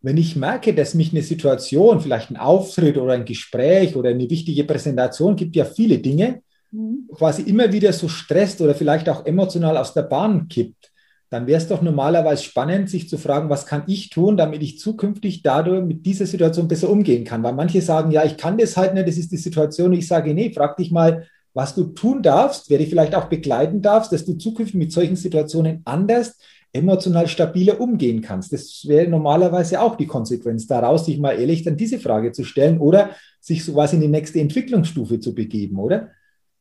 [0.00, 4.30] wenn ich merke, dass mich eine Situation, vielleicht ein Auftritt oder ein Gespräch oder eine
[4.30, 7.08] wichtige Präsentation, gibt ja viele Dinge, mhm.
[7.12, 10.92] quasi immer wieder so stresst oder vielleicht auch emotional aus der Bahn kippt,
[11.30, 14.78] dann wäre es doch normalerweise spannend, sich zu fragen, was kann ich tun, damit ich
[14.78, 17.42] zukünftig dadurch mit dieser Situation besser umgehen kann.
[17.42, 19.92] Weil manche sagen, ja, ich kann das halt nicht, das ist die Situation.
[19.92, 23.82] Ich sage, nee, frag dich mal, was du tun darfst, wer dich vielleicht auch begleiten
[23.82, 26.38] darfst, dass du zukünftig mit solchen Situationen anders,
[26.72, 28.52] emotional stabiler umgehen kannst.
[28.52, 32.78] Das wäre normalerweise auch die Konsequenz daraus, sich mal ehrlich dann diese Frage zu stellen
[32.78, 33.10] oder
[33.40, 36.10] sich so was in die nächste Entwicklungsstufe zu begeben, oder?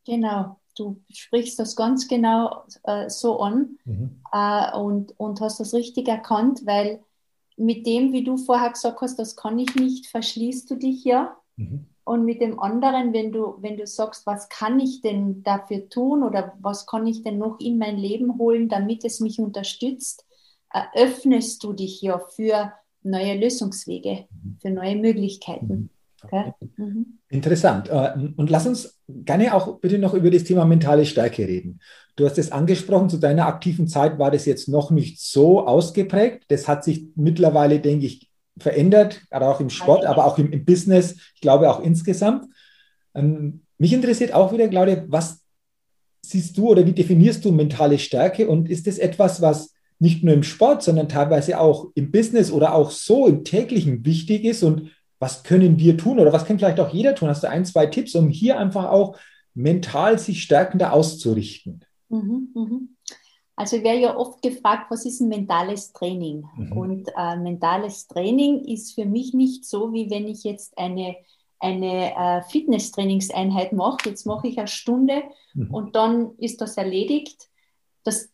[0.06, 4.22] Genau du sprichst das ganz genau äh, so an mhm.
[4.32, 7.02] äh, und, und hast das richtig erkannt, weil
[7.58, 11.38] mit dem, wie du vorher gesagt hast, das kann ich nicht, verschließt du dich ja.
[11.56, 11.86] Mhm.
[12.04, 16.24] Und mit dem anderen, wenn du, wenn du sagst, was kann ich denn dafür tun
[16.24, 20.26] oder was kann ich denn noch in mein Leben holen, damit es mich unterstützt,
[20.72, 22.72] eröffnest du dich ja für
[23.04, 24.58] neue Lösungswege, mhm.
[24.62, 25.90] für neue Möglichkeiten.
[26.28, 26.54] Okay.
[26.78, 27.20] Mhm.
[27.30, 27.90] Interessant.
[27.90, 31.80] Äh, und lass uns gerne auch bitte noch über das Thema mentale Stärke reden.
[32.16, 36.46] Du hast es angesprochen, zu deiner aktiven Zeit war das jetzt noch nicht so ausgeprägt.
[36.48, 40.66] Das hat sich mittlerweile, denke ich, verändert, gerade auch im Sport, aber auch im, im
[40.66, 42.46] Business, ich glaube auch insgesamt.
[43.14, 45.44] Ähm, mich interessiert auch wieder, Claudia, was
[46.22, 50.34] siehst du oder wie definierst du mentale Stärke und ist das etwas, was nicht nur
[50.34, 54.92] im Sport, sondern teilweise auch im Business oder auch so im täglichen wichtig ist und
[55.20, 57.30] was können wir tun oder was kann vielleicht auch jeder tun?
[57.30, 59.18] Hast du ein, zwei Tipps, um hier einfach auch
[59.54, 61.84] mental sich stärkender auszurichten?
[62.10, 62.90] Mhm, mhm.
[63.56, 66.46] Also ich werde ja oft gefragt, was ist ein mentales Training?
[66.56, 66.72] Mhm.
[66.74, 71.16] Und äh, mentales Training ist für mich nicht so, wie wenn ich jetzt eine,
[71.60, 74.10] eine äh, Fitnesstrainingseinheit mache.
[74.10, 75.24] Jetzt mache ich eine Stunde
[75.56, 75.74] mhm.
[75.74, 77.50] und dann ist das erledigt.
[78.04, 78.30] Das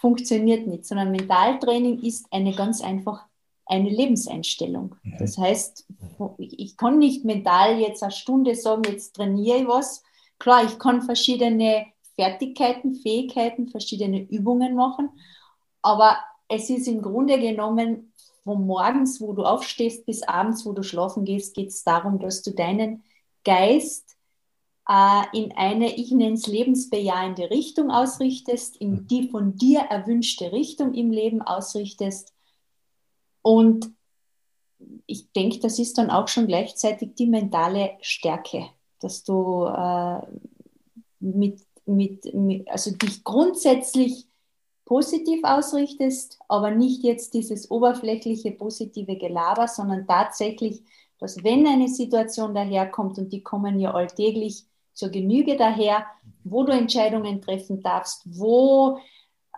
[0.00, 3.26] funktioniert nicht, sondern Mentaltraining ist eine ganz einfach
[3.66, 4.96] eine Lebenseinstellung.
[5.18, 5.86] Das heißt,
[6.38, 10.02] ich kann nicht mental jetzt eine Stunde sagen, jetzt trainiere ich was.
[10.38, 15.10] Klar, ich kann verschiedene Fertigkeiten, Fähigkeiten, verschiedene Übungen machen,
[15.82, 18.12] aber es ist im Grunde genommen
[18.44, 22.42] von morgens, wo du aufstehst, bis abends, wo du schlafen gehst, geht es darum, dass
[22.42, 23.04] du deinen
[23.44, 24.16] Geist
[24.88, 29.06] äh, in eine, ich nenne es lebensbejahende Richtung ausrichtest, in mhm.
[29.06, 32.32] die von dir erwünschte Richtung im Leben ausrichtest
[33.42, 33.90] und
[35.08, 38.66] ich denke, das ist dann auch schon gleichzeitig die mentale Stärke,
[39.00, 40.20] dass du äh,
[41.18, 44.26] mit, mit, mit, also dich grundsätzlich
[44.84, 50.82] positiv ausrichtest, aber nicht jetzt dieses oberflächliche positive Gelaber, sondern tatsächlich,
[51.18, 56.04] dass wenn eine Situation daherkommt und die kommen ja alltäglich zur Genüge daher,
[56.44, 58.98] wo du Entscheidungen treffen darfst, wo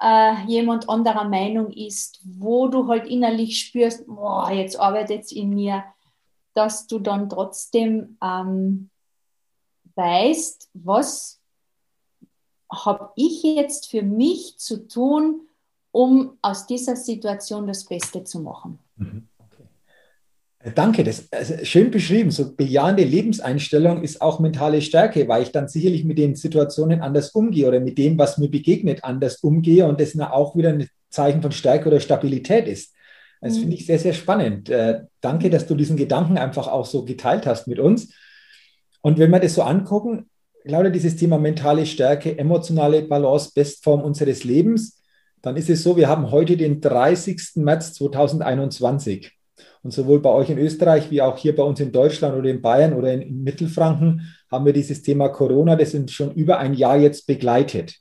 [0.00, 5.50] äh, jemand anderer Meinung ist, wo du halt innerlich spürst, boah, jetzt arbeitet es in
[5.50, 5.84] mir,
[6.54, 8.90] dass du dann trotzdem ähm,
[9.94, 11.40] weißt, was
[12.72, 15.48] habe ich jetzt für mich zu tun,
[15.92, 18.78] um aus dieser Situation das Beste zu machen.
[18.96, 19.29] Mhm.
[20.62, 22.30] Äh, danke, das ist also schön beschrieben.
[22.30, 27.30] So bejahende Lebenseinstellung ist auch mentale Stärke, weil ich dann sicherlich mit den Situationen anders
[27.30, 31.42] umgehe oder mit dem, was mir begegnet, anders umgehe und das auch wieder ein Zeichen
[31.42, 32.94] von Stärke oder Stabilität ist.
[33.40, 33.60] Das mhm.
[33.60, 34.68] finde ich sehr, sehr spannend.
[34.68, 38.12] Äh, danke, dass du diesen Gedanken einfach auch so geteilt hast mit uns.
[39.00, 40.28] Und wenn wir das so angucken,
[40.66, 45.00] Claudia, dieses Thema mentale Stärke, emotionale Balance, Bestform unseres Lebens,
[45.40, 47.56] dann ist es so, wir haben heute den 30.
[47.56, 49.39] März 2021.
[49.82, 52.60] Und sowohl bei euch in Österreich wie auch hier bei uns in Deutschland oder in
[52.60, 56.74] Bayern oder in, in Mittelfranken haben wir dieses Thema Corona, das uns schon über ein
[56.74, 57.96] Jahr jetzt begleitet.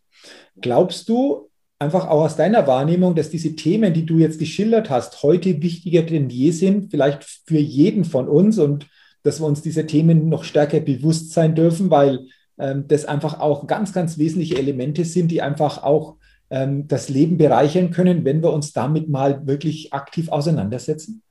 [0.59, 5.23] Glaubst du, einfach auch aus deiner Wahrnehmung, dass diese Themen, die du jetzt geschildert hast,
[5.23, 8.87] heute wichtiger denn je sind, vielleicht für jeden von uns und
[9.23, 13.67] dass wir uns diese Themen noch stärker bewusst sein dürfen, weil ähm, das einfach auch
[13.67, 16.17] ganz, ganz wesentliche Elemente sind, die einfach auch
[16.49, 21.21] ähm, das Leben bereichern können, wenn wir uns damit mal wirklich aktiv auseinandersetzen?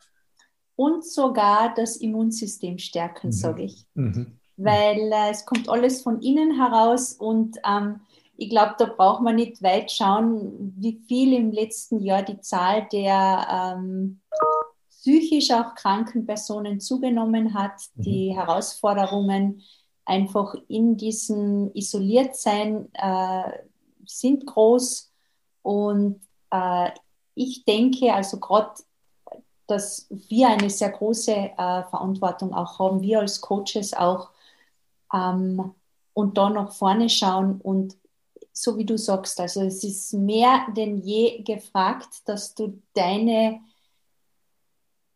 [0.78, 3.32] Und sogar das Immunsystem stärken, mhm.
[3.32, 3.84] sage ich.
[3.94, 4.38] Mhm.
[4.56, 8.00] Weil äh, es kommt alles von innen heraus und ähm,
[8.36, 12.86] ich glaube, da braucht man nicht weit schauen, wie viel im letzten Jahr die Zahl
[12.92, 14.20] der ähm,
[14.88, 18.02] psychisch auch kranken Personen zugenommen hat, mhm.
[18.02, 19.62] die Herausforderungen
[20.04, 23.50] einfach in diesem Isoliertsein äh,
[24.06, 25.10] sind groß
[25.62, 26.20] und
[26.52, 26.90] äh,
[27.34, 28.74] ich denke, also gerade
[29.68, 34.31] dass wir eine sehr große äh, Verantwortung auch haben, wir als Coaches auch,
[35.14, 35.74] ähm,
[36.14, 37.96] und da nach vorne schauen und
[38.52, 43.61] so wie du sagst, also es ist mehr denn je gefragt, dass du deine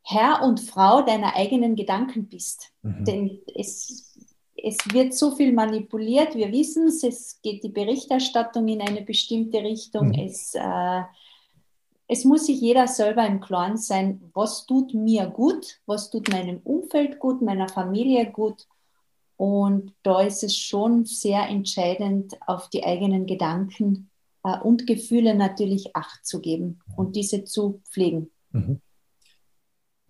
[0.03, 2.73] Herr und Frau deiner eigenen Gedanken bist.
[2.83, 3.05] Mhm.
[3.05, 4.17] Denn es,
[4.57, 9.59] es wird so viel manipuliert, wir wissen es, es geht die Berichterstattung in eine bestimmte
[9.59, 10.27] Richtung, mhm.
[10.27, 11.03] es äh,
[12.13, 16.59] es muss sich jeder selber im Klaren sein, was tut mir gut, was tut meinem
[16.59, 18.67] Umfeld gut, meiner Familie gut.
[19.39, 24.11] Und da ist es schon sehr entscheidend, auf die eigenen Gedanken
[24.45, 28.31] äh, und Gefühle natürlich Acht zu geben und diese zu pflegen.
[28.51, 28.83] Mhm.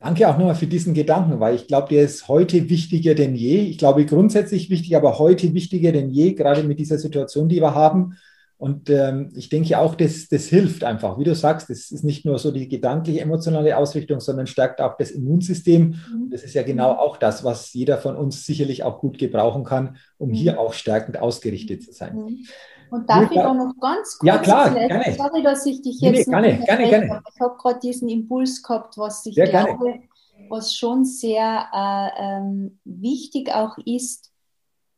[0.00, 3.60] Danke auch nochmal für diesen Gedanken, weil ich glaube, der ist heute wichtiger denn je.
[3.60, 7.76] Ich glaube grundsätzlich wichtig, aber heute wichtiger denn je, gerade mit dieser Situation, die wir
[7.76, 8.16] haben.
[8.62, 11.18] Und ähm, ich denke auch, das, das hilft einfach.
[11.18, 14.96] Wie du sagst, das ist nicht nur so die gedankliche, emotionale Ausrichtung, sondern stärkt auch
[14.96, 15.96] das Immunsystem.
[16.12, 16.30] Mhm.
[16.30, 19.96] Das ist ja genau auch das, was jeder von uns sicherlich auch gut gebrauchen kann,
[20.16, 20.34] um mhm.
[20.34, 22.14] hier auch stärkend ausgerichtet zu sein.
[22.14, 22.46] Mhm.
[22.92, 25.12] Und darf ich auch noch ganz kurz, ja, klar, gerne.
[25.16, 27.22] sorry, dass ich dich jetzt nee, nee, gerne, gerne, gerne.
[27.34, 30.02] ich habe gerade diesen Impuls gehabt, was ich ja, glaube, gerne.
[30.50, 34.30] was schon sehr äh, ähm, wichtig auch ist,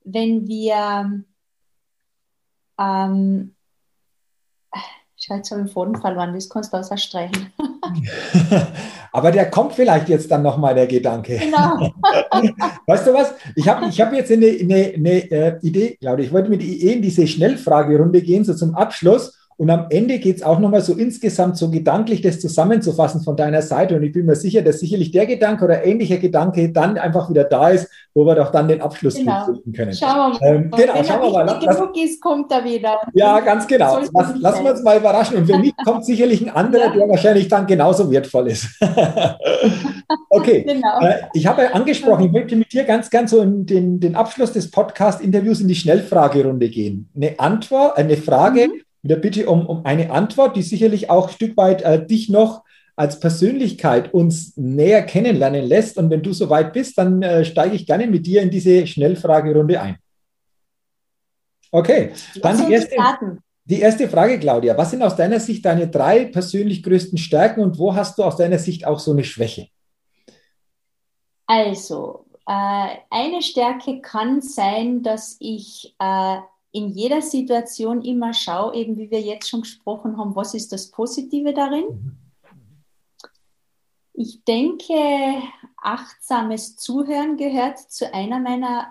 [0.05, 1.25] wenn wir
[2.79, 3.55] ähm,
[5.17, 7.53] Scheiße, habe ich den Faden verloren, das kannst du außer streichen.
[9.13, 11.39] Aber der kommt vielleicht jetzt dann nochmal, der Gedanke.
[11.39, 11.79] Genau.
[12.87, 13.33] weißt du was?
[13.57, 16.27] Ich habe ich hab jetzt eine, eine, eine äh, Idee, Claudia.
[16.27, 19.44] Ich wollte mit in diese Schnellfragerunde gehen, so zum Abschluss.
[19.57, 23.63] Und am Ende geht es auch nochmal so insgesamt so gedanklich das zusammenzufassen von deiner
[23.63, 23.95] Seite.
[23.95, 27.45] Und ich bin mir sicher, dass sicherlich der Gedanke oder ähnlicher Gedanke dann einfach wieder
[27.45, 29.45] da ist, wo wir doch dann den Abschluss genau.
[29.45, 29.93] finden können.
[29.93, 30.57] Schauen wir mal.
[30.57, 31.61] Ähm, genau, wenn schauen wir mal.
[31.63, 32.99] Lass, genug ist, kommt er wieder.
[33.13, 34.01] Ja, ganz genau.
[34.13, 35.37] Lass, lassen wir uns mal überraschen.
[35.37, 36.95] Und wenn nicht, kommt sicherlich ein anderer, ja.
[36.95, 38.69] der wahrscheinlich dann genauso wertvoll ist.
[40.31, 40.65] okay.
[40.65, 41.01] Genau.
[41.01, 44.53] Äh, ich habe angesprochen, ich möchte mit dir ganz, ganz so in den, den Abschluss
[44.53, 47.09] des Podcast-Interviews in die Schnellfragerunde gehen.
[47.15, 48.69] Eine Antwort, eine Frage.
[48.69, 52.05] Mhm mit der Bitte um, um eine Antwort, die sicherlich auch ein Stück weit äh,
[52.05, 52.65] dich noch
[52.97, 55.99] als Persönlichkeit uns näher kennenlernen lässt.
[55.99, 59.79] Und wenn du soweit bist, dann äh, steige ich gerne mit dir in diese Schnellfragerunde
[59.79, 59.99] ein.
[61.71, 62.97] Okay, dann die erste,
[63.65, 64.79] die erste Frage, Claudia.
[64.79, 68.37] Was sind aus deiner Sicht deine drei persönlich größten Stärken und wo hast du aus
[68.37, 69.69] deiner Sicht auch so eine Schwäche?
[71.47, 76.37] Also, äh, eine Stärke kann sein, dass ich äh,
[76.75, 80.91] in jeder Situation immer schaue, eben wie wir jetzt schon gesprochen haben, was ist das
[80.91, 81.85] Positive darin.
[81.87, 82.19] Mhm.
[84.13, 85.41] Ich denke,
[85.77, 88.91] achtsames Zuhören gehört zu einer meiner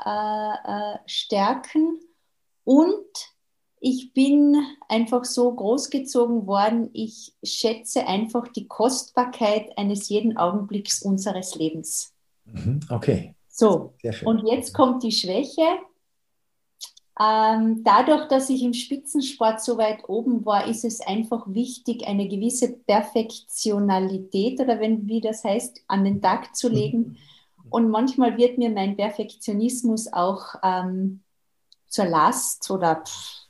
[0.66, 2.00] äh, äh, Stärken
[2.64, 3.34] Und
[3.82, 6.90] ich bin einfach so großgezogen worden.
[6.94, 12.14] Ich schätze einfach die Kostbarkeit eines jeden Augenblicks unseres Lebens.
[12.46, 13.36] Mhm, okay.
[13.50, 15.80] So, und jetzt kommt die Schwäche.
[17.20, 22.28] Ähm, dadurch, dass ich im Spitzensport so weit oben war, ist es einfach wichtig, eine
[22.28, 27.00] gewisse Perfektionalität oder wenn, wie das heißt, an den Tag zu legen.
[27.00, 27.18] Mhm.
[27.70, 31.22] Und manchmal wird mir mein Perfektionismus auch ähm,
[31.88, 33.48] zur Last oder pff,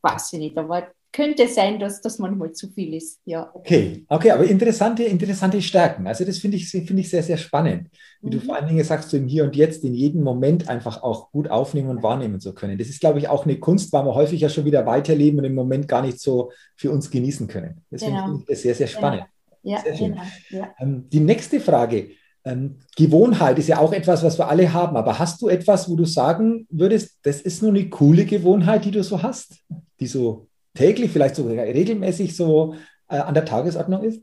[0.00, 3.50] weiß ich nicht, aber könnte sein, dass das manchmal zu viel ist, ja.
[3.54, 6.06] Okay, okay, aber interessante, interessante Stärken.
[6.06, 7.88] Also das finde ich, finde ich sehr, sehr spannend,
[8.22, 8.30] wie mhm.
[8.30, 11.30] du vor allen Dingen sagst, so im Hier und Jetzt, in jedem Moment einfach auch
[11.30, 12.78] gut aufnehmen und wahrnehmen zu können.
[12.78, 15.44] Das ist, glaube ich, auch eine Kunst, weil wir häufig ja schon wieder weiterleben und
[15.44, 17.82] im Moment gar nicht so für uns genießen können.
[17.90, 18.24] Deswegen genau.
[18.24, 19.24] finde ich das sehr, sehr spannend.
[19.62, 19.76] Genau.
[19.76, 20.22] Ja, sehr genau.
[20.50, 20.74] Ja.
[20.80, 22.10] Ähm, die nächste Frage,
[22.44, 25.94] ähm, Gewohnheit ist ja auch etwas, was wir alle haben, aber hast du etwas, wo
[25.94, 29.58] du sagen würdest, das ist nur eine coole Gewohnheit, die du so hast,
[30.00, 32.74] die so täglich, vielleicht sogar regelmäßig so
[33.08, 34.22] äh, an der Tagesordnung ist?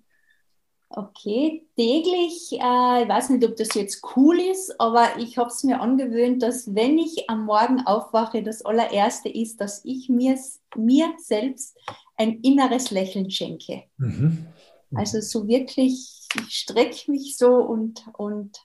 [0.92, 5.64] Okay, täglich, äh, ich weiß nicht, ob das jetzt cool ist, aber ich habe es
[5.64, 10.36] mir angewöhnt, dass wenn ich am Morgen aufwache, das allererste ist, dass ich mir,
[10.76, 11.78] mir selbst
[12.18, 13.84] ein inneres Lächeln schenke.
[13.98, 14.48] Mhm.
[14.96, 18.58] Also so wirklich, ich strecke mich so und, und,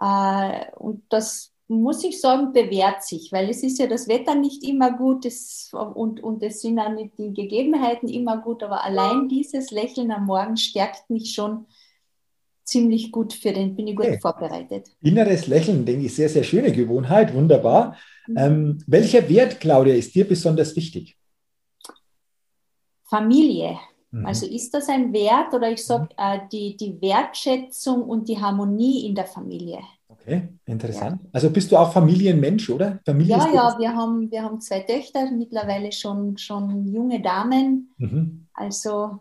[0.00, 4.62] äh, und das muss ich sagen, bewährt sich, weil es ist ja das Wetter nicht
[4.64, 9.28] immer gut es, und, und es sind auch nicht die Gegebenheiten immer gut, aber allein
[9.28, 11.66] dieses Lächeln am Morgen stärkt mich schon
[12.64, 14.20] ziemlich gut für den, bin ich gut okay.
[14.20, 14.88] vorbereitet.
[15.02, 17.96] Inneres Lächeln, denke ich, sehr, sehr schöne Gewohnheit, wunderbar.
[18.26, 18.36] Mhm.
[18.36, 21.16] Ähm, welcher Wert, Claudia, ist dir besonders wichtig?
[23.04, 23.78] Familie.
[24.10, 24.26] Mhm.
[24.26, 26.08] Also ist das ein Wert oder ich sage mhm.
[26.16, 29.80] äh, die, die Wertschätzung und die Harmonie in der Familie.
[30.24, 31.20] Okay, interessant.
[31.22, 31.28] Ja.
[31.32, 33.00] Also bist du auch Familienmensch, oder?
[33.04, 37.92] Familie ja, ja, wir haben, wir haben zwei Töchter, mittlerweile schon, schon junge Damen.
[37.98, 38.46] Mhm.
[38.54, 39.18] Also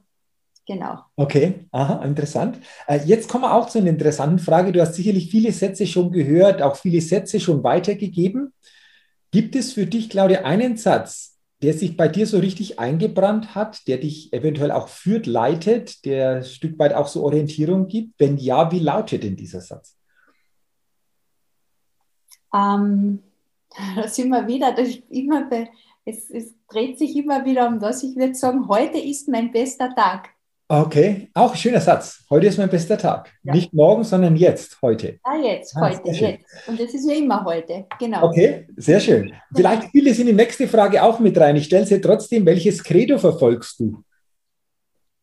[0.68, 1.00] genau.
[1.16, 2.60] Okay, aha, interessant.
[2.88, 4.72] Äh, jetzt kommen wir auch zu einer interessanten Frage.
[4.72, 8.54] Du hast sicherlich viele Sätze schon gehört, auch viele Sätze schon weitergegeben.
[9.32, 13.88] Gibt es für dich, Claudia, einen Satz, der sich bei dir so richtig eingebrannt hat,
[13.88, 18.20] der dich eventuell auch führt, leitet, der ein Stück weit auch so Orientierung gibt?
[18.20, 19.96] Wenn ja, wie lautet denn dieser Satz?
[22.54, 23.20] Ähm,
[23.96, 25.70] da sind wir wieder, das immer bei,
[26.06, 28.04] es, es dreht sich immer wieder um das.
[28.04, 30.30] Ich würde sagen, heute ist mein bester Tag.
[30.74, 32.24] Okay, auch schöner Satz.
[32.30, 33.30] Heute ist mein bester Tag.
[33.44, 33.54] Ja.
[33.54, 35.20] Nicht morgen, sondern jetzt, heute.
[35.22, 36.46] Ah, jetzt, ah, heute, jetzt.
[36.66, 38.28] Und das ist ja immer heute, genau.
[38.28, 39.34] Okay, sehr schön.
[39.54, 41.58] Vielleicht spielt es in die nächste Frage auch mit rein.
[41.58, 44.02] Ich stelle sie trotzdem, welches Credo verfolgst du?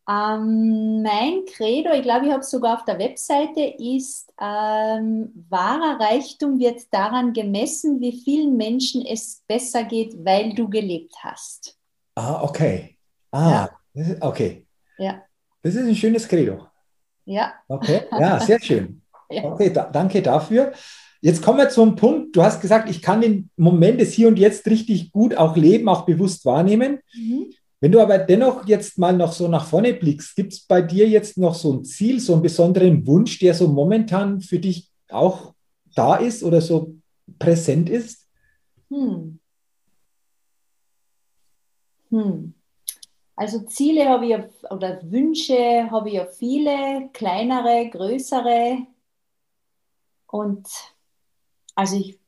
[0.09, 6.01] Ähm, mein Credo, ich glaube, ich habe es sogar auf der Webseite, ist, ähm, wahrer
[6.01, 11.77] Reichtum wird daran gemessen, wie vielen Menschen es besser geht, weil du gelebt hast.
[12.15, 12.97] Ah, okay.
[13.33, 14.17] Ah, ja.
[14.21, 14.67] okay.
[14.97, 15.23] Ja.
[15.63, 16.67] Das ist ein schönes Credo.
[17.27, 17.53] Ja.
[17.69, 19.03] Okay, ja, sehr schön.
[19.29, 20.73] Okay, da, danke dafür.
[21.21, 22.35] Jetzt kommen wir zum Punkt.
[22.35, 25.89] Du hast gesagt, ich kann den Moment des Hier und Jetzt richtig gut auch leben,
[25.89, 27.01] auch bewusst wahrnehmen.
[27.13, 27.53] Mhm.
[27.81, 31.09] Wenn du aber dennoch jetzt mal noch so nach vorne blickst, gibt es bei dir
[31.09, 35.55] jetzt noch so ein Ziel, so einen besonderen Wunsch, der so momentan für dich auch
[35.95, 36.97] da ist oder so
[37.39, 38.26] präsent ist?
[38.91, 39.39] Hm.
[42.11, 42.55] Hm.
[43.37, 48.79] Also Ziele habe ich ja, oder Wünsche habe ich ja viele, kleinere, größere.
[50.26, 50.66] Und
[51.76, 52.18] also ich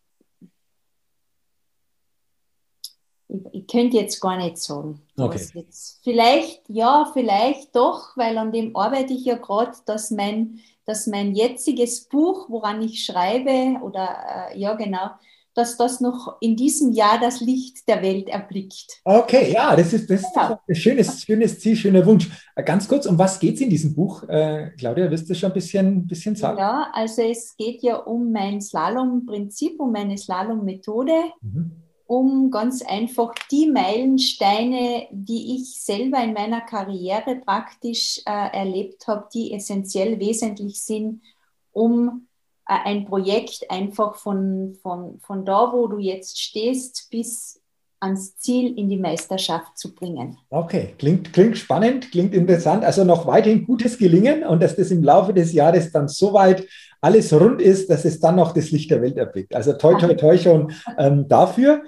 [3.31, 5.01] ich, ich könnte jetzt gar nicht sagen.
[5.25, 5.47] Okay.
[5.55, 11.07] Jetzt, vielleicht, ja, vielleicht doch, weil an dem arbeite ich ja gerade, dass mein, dass
[11.07, 15.11] mein jetziges Buch, woran ich schreibe, oder äh, ja, genau,
[15.55, 19.01] dass das noch in diesem Jahr das Licht der Welt erblickt.
[19.05, 20.61] Okay, ja, das ist, das ist ja.
[20.67, 22.31] ein schönes, schönes Ziel, schöner Wunsch.
[22.55, 24.23] Äh, ganz kurz, um was geht es in diesem Buch?
[24.29, 26.59] Äh, Claudia, wirst du schon ein bisschen, bisschen sagen?
[26.59, 31.13] Ja, also es geht ja um mein Slalom-Prinzip, um meine Slalom-Methode.
[31.41, 39.07] Mhm um ganz einfach die Meilensteine, die ich selber in meiner Karriere praktisch äh, erlebt
[39.07, 41.23] habe, die essentiell wesentlich sind,
[41.71, 42.27] um
[42.67, 47.61] äh, ein Projekt einfach von, von, von da, wo du jetzt stehst, bis
[48.01, 50.37] ans Ziel in die Meisterschaft zu bringen.
[50.49, 52.83] Okay, klingt, klingt spannend, klingt interessant.
[52.83, 56.67] Also noch weiterhin gutes Gelingen und dass das im Laufe des Jahres dann so weit
[57.01, 59.55] alles rund ist, dass es dann noch das Licht der Welt erblickt.
[59.55, 61.83] Also toi, toi, toi schon ähm, dafür.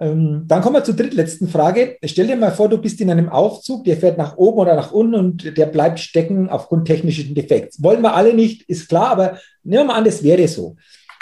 [0.00, 1.96] Ähm, dann kommen wir zur drittletzten Frage.
[2.04, 4.90] Stell dir mal vor, du bist in einem Aufzug, der fährt nach oben oder nach
[4.90, 7.80] unten und der bleibt stecken aufgrund technischen Defekts.
[7.82, 10.76] Wollen wir alle nicht, ist klar, aber nehmen wir mal an, das wäre so.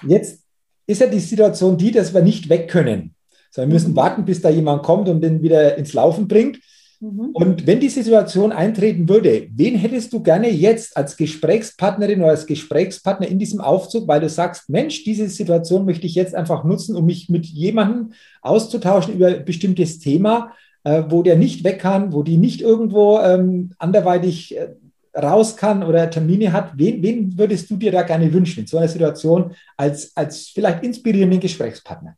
[0.06, 0.40] Jetzt
[0.86, 3.14] ist ja die Situation die, dass wir nicht weg können.
[3.50, 6.58] sondern wir müssen warten, bis da jemand kommt und den wieder ins Laufen bringt.
[7.01, 7.30] Mhm.
[7.32, 12.46] Und wenn diese Situation eintreten würde, wen hättest du gerne jetzt als Gesprächspartnerin oder als
[12.46, 16.96] Gesprächspartner in diesem Aufzug, weil du sagst, Mensch, diese Situation möchte ich jetzt einfach nutzen,
[16.96, 20.53] um mich mit jemandem auszutauschen über ein bestimmtes Thema,
[20.84, 24.68] äh, wo der nicht weg kann, wo die nicht irgendwo ähm, anderweitig äh,
[25.16, 26.72] raus kann oder Termine hat.
[26.76, 30.84] Wen, wen würdest du dir da gerne wünschen in so einer Situation als, als vielleicht
[30.84, 32.16] inspirierenden Gesprächspartner?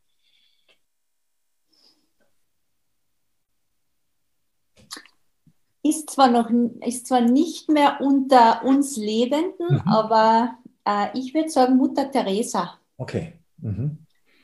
[5.83, 6.49] Ist zwar noch
[6.85, 9.81] ist zwar nicht mehr unter uns Lebenden, mhm.
[9.85, 12.79] aber äh, ich würde sagen Mutter Teresa.
[12.97, 13.33] Okay.
[13.57, 13.97] Mhm.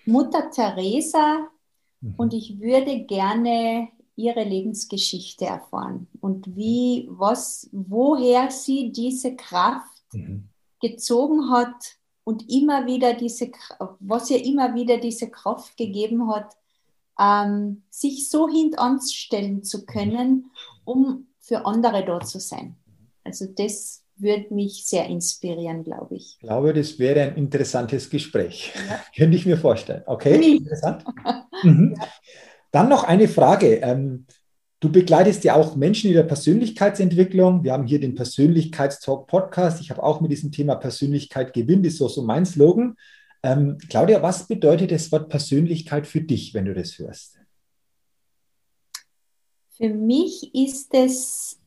[0.06, 1.48] Mutter Teresa
[2.02, 2.16] mhm.
[2.18, 10.50] und ich würde gerne ihre Lebensgeschichte erfahren und wie was woher sie diese Kraft mhm.
[10.82, 13.50] gezogen hat und immer wieder diese
[14.02, 16.58] was ihr immer wieder diese Kraft gegeben hat,
[17.18, 20.52] ähm, sich so hintanstellen zu können,
[20.84, 22.76] um für andere dort zu sein.
[23.24, 26.36] Also das würde mich sehr inspirieren, glaube ich.
[26.36, 28.72] Ich glaube, das wäre ein interessantes Gespräch.
[28.88, 29.00] Ja.
[29.18, 30.04] Könnte ich mir vorstellen.
[30.06, 31.04] Okay, interessant.
[31.64, 31.95] Mhm.
[32.00, 32.08] Ja.
[32.72, 33.78] Dann noch eine Frage.
[33.78, 34.28] Ähm,
[34.80, 37.64] du begleitest ja auch Menschen in der Persönlichkeitsentwicklung.
[37.64, 39.82] Wir haben hier den Persönlichkeitstalk Podcast.
[39.82, 42.95] Ich habe auch mit diesem Thema Persönlichkeit gewinnt, ist so, so mein Slogan.
[43.41, 47.39] Ähm, Claudia, was bedeutet das Wort Persönlichkeit für dich, wenn du das hörst?
[49.80, 51.58] Für mich ist es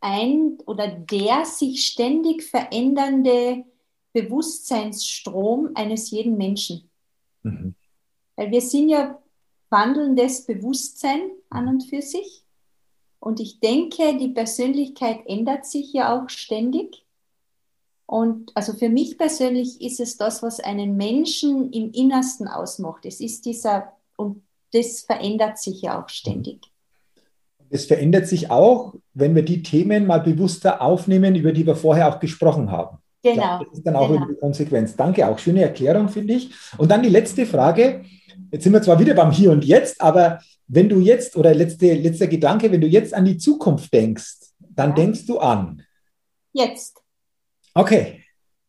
[0.00, 3.64] ein oder der sich ständig verändernde
[4.12, 6.88] Bewusstseinsstrom eines jeden Menschen.
[7.42, 7.74] Mhm.
[8.36, 9.20] Weil wir sind ja
[9.68, 12.44] wandelndes Bewusstsein an und für sich.
[13.18, 17.04] Und ich denke, die Persönlichkeit ändert sich ja auch ständig.
[18.06, 23.04] Und also für mich persönlich ist es das, was einen Menschen im Innersten ausmacht.
[23.06, 24.42] Es ist dieser, und
[24.72, 26.69] das verändert sich ja auch ständig.
[27.70, 32.08] Es verändert sich auch, wenn wir die Themen mal bewusster aufnehmen, über die wir vorher
[32.08, 32.98] auch gesprochen haben.
[33.22, 33.62] Genau.
[33.62, 34.26] das ist dann auch genau.
[34.26, 34.96] die Konsequenz.
[34.96, 36.50] Danke, auch schöne Erklärung, finde ich.
[36.78, 38.04] Und dann die letzte Frage.
[38.50, 41.94] Jetzt sind wir zwar wieder beim Hier und Jetzt, aber wenn du jetzt, oder letzte,
[41.94, 44.96] letzter Gedanke, wenn du jetzt an die Zukunft denkst, dann ja.
[44.96, 45.82] denkst du an.
[46.52, 47.00] Jetzt.
[47.74, 48.24] Okay.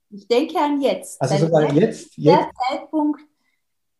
[0.10, 1.22] Ich denke an jetzt.
[1.22, 2.26] Also sogar jetzt, jetzt.
[2.26, 3.22] Der Zeitpunkt,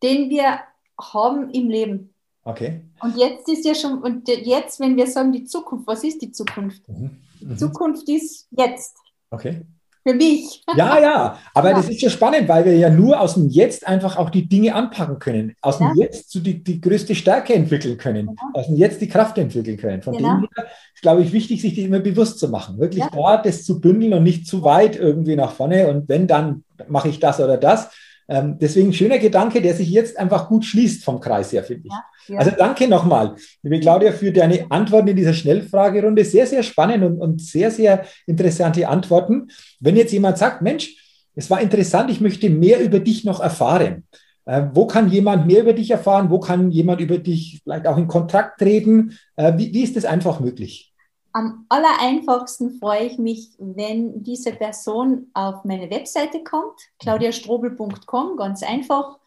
[0.02, 0.60] den wir
[1.00, 2.11] haben im Leben.
[2.44, 2.82] Okay.
[3.00, 6.32] Und jetzt ist ja schon, und jetzt, wenn wir sagen, die Zukunft, was ist die
[6.32, 6.88] Zukunft?
[6.88, 7.10] Mhm.
[7.40, 7.56] Mhm.
[7.56, 8.96] Zukunft ist jetzt.
[9.30, 9.62] Okay.
[10.04, 10.64] Für mich.
[10.76, 11.76] Ja, ja, aber ja.
[11.76, 14.74] das ist ja spannend, weil wir ja nur aus dem Jetzt einfach auch die Dinge
[14.74, 15.54] anpacken können.
[15.60, 15.92] Aus ja.
[15.92, 18.26] dem Jetzt zu die, die größte Stärke entwickeln können.
[18.26, 18.42] Genau.
[18.52, 20.02] Aus dem Jetzt die Kraft entwickeln können.
[20.02, 20.48] Von dem her
[20.92, 22.80] ist, glaube ich, wichtig, sich das immer bewusst zu machen.
[22.80, 23.10] Wirklich ja.
[23.12, 25.86] da das zu bündeln und nicht zu weit irgendwie nach vorne.
[25.86, 27.90] Und wenn, dann mache ich das oder das.
[28.28, 31.92] Ähm, deswegen schöner Gedanke, der sich jetzt einfach gut schließt vom Kreis her, finde ich.
[31.92, 32.38] Ja, ja.
[32.38, 36.24] Also danke nochmal, liebe Claudia, für deine Antworten in dieser Schnellfragerunde.
[36.24, 39.48] Sehr, sehr spannend und, und sehr, sehr interessante Antworten.
[39.80, 40.96] Wenn jetzt jemand sagt, Mensch,
[41.34, 44.04] es war interessant, ich möchte mehr über dich noch erfahren.
[44.44, 46.30] Äh, wo kann jemand mehr über dich erfahren?
[46.30, 49.18] Wo kann jemand über dich vielleicht auch in Kontakt treten?
[49.36, 50.91] Äh, wie, wie ist das einfach möglich?
[51.34, 59.18] Am allereinfachsten freue ich mich, wenn diese Person auf meine Webseite kommt, claudiastrobel.com, ganz einfach.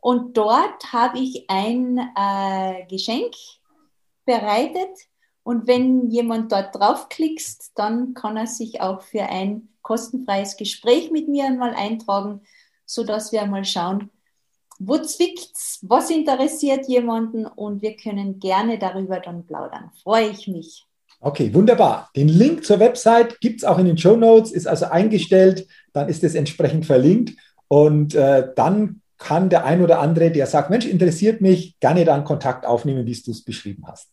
[0.00, 3.34] Und dort habe ich ein äh, Geschenk
[4.24, 4.90] bereitet.
[5.42, 11.28] Und wenn jemand dort draufklickst, dann kann er sich auch für ein kostenfreies Gespräch mit
[11.28, 12.40] mir einmal eintragen,
[12.86, 14.10] sodass wir einmal schauen,
[14.78, 19.90] wo zwickt's, was interessiert jemanden und wir können gerne darüber dann plaudern.
[20.02, 20.86] Freue ich mich.
[21.24, 22.10] Okay, wunderbar.
[22.14, 26.10] Den Link zur Website gibt es auch in den Show Notes, ist also eingestellt, dann
[26.10, 27.32] ist es entsprechend verlinkt
[27.66, 32.24] und äh, dann kann der ein oder andere, der sagt, Mensch, interessiert mich, gerne dann
[32.24, 34.10] Kontakt aufnehmen, wie du es beschrieben hast.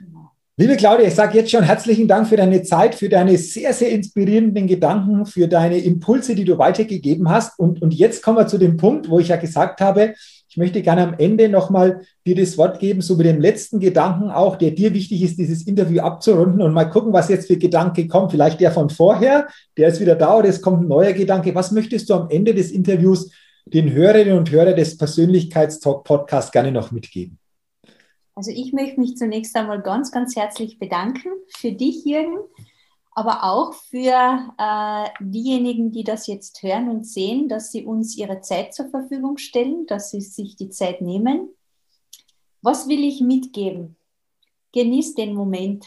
[0.00, 0.32] Genau.
[0.56, 3.92] Liebe Claudia, ich sage jetzt schon herzlichen Dank für deine Zeit, für deine sehr, sehr
[3.92, 7.56] inspirierenden Gedanken, für deine Impulse, die du weitergegeben hast.
[7.60, 10.14] Und, und jetzt kommen wir zu dem Punkt, wo ich ja gesagt habe,
[10.58, 14.56] möchte gerne am Ende nochmal dir das Wort geben, so mit dem letzten Gedanken auch,
[14.56, 18.32] der dir wichtig ist, dieses Interview abzurunden und mal gucken, was jetzt für Gedanke kommt.
[18.32, 21.54] Vielleicht der von vorher, der ist wieder da oder es kommt ein neuer Gedanke.
[21.54, 23.30] Was möchtest du am Ende des Interviews
[23.64, 27.38] den Hörerinnen und Hörern des Persönlichkeitstalk Podcasts gerne noch mitgeben?
[28.34, 32.38] Also ich möchte mich zunächst einmal ganz, ganz herzlich bedanken für dich, Jürgen,
[33.18, 38.42] aber auch für äh, diejenigen, die das jetzt hören und sehen, dass sie uns ihre
[38.42, 41.48] Zeit zur Verfügung stellen, dass sie sich die Zeit nehmen.
[42.62, 43.96] Was will ich mitgeben?
[44.70, 45.84] Genieß den Moment.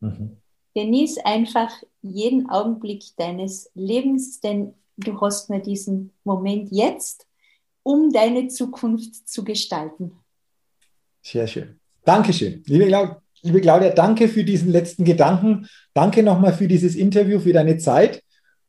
[0.00, 0.38] Mhm.
[0.74, 1.70] Genieß einfach
[2.00, 7.26] jeden Augenblick deines Lebens, denn du hast nur diesen Moment jetzt,
[7.82, 10.12] um deine Zukunft zu gestalten.
[11.20, 11.78] Sehr schön.
[12.06, 12.62] Dankeschön.
[12.64, 12.86] Liebe,
[13.48, 15.66] liebe Claudia, danke für diesen letzten Gedanken.
[15.94, 18.22] Danke nochmal für dieses Interview, für deine Zeit.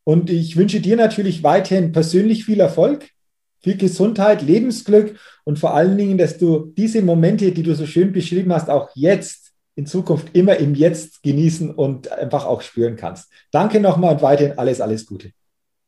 [0.03, 3.09] Und ich wünsche dir natürlich weiterhin persönlich viel Erfolg,
[3.61, 8.11] viel Gesundheit, Lebensglück und vor allen Dingen, dass du diese Momente, die du so schön
[8.11, 13.31] beschrieben hast, auch jetzt in Zukunft immer im Jetzt genießen und einfach auch spüren kannst.
[13.51, 15.31] Danke nochmal und weiterhin alles, alles Gute.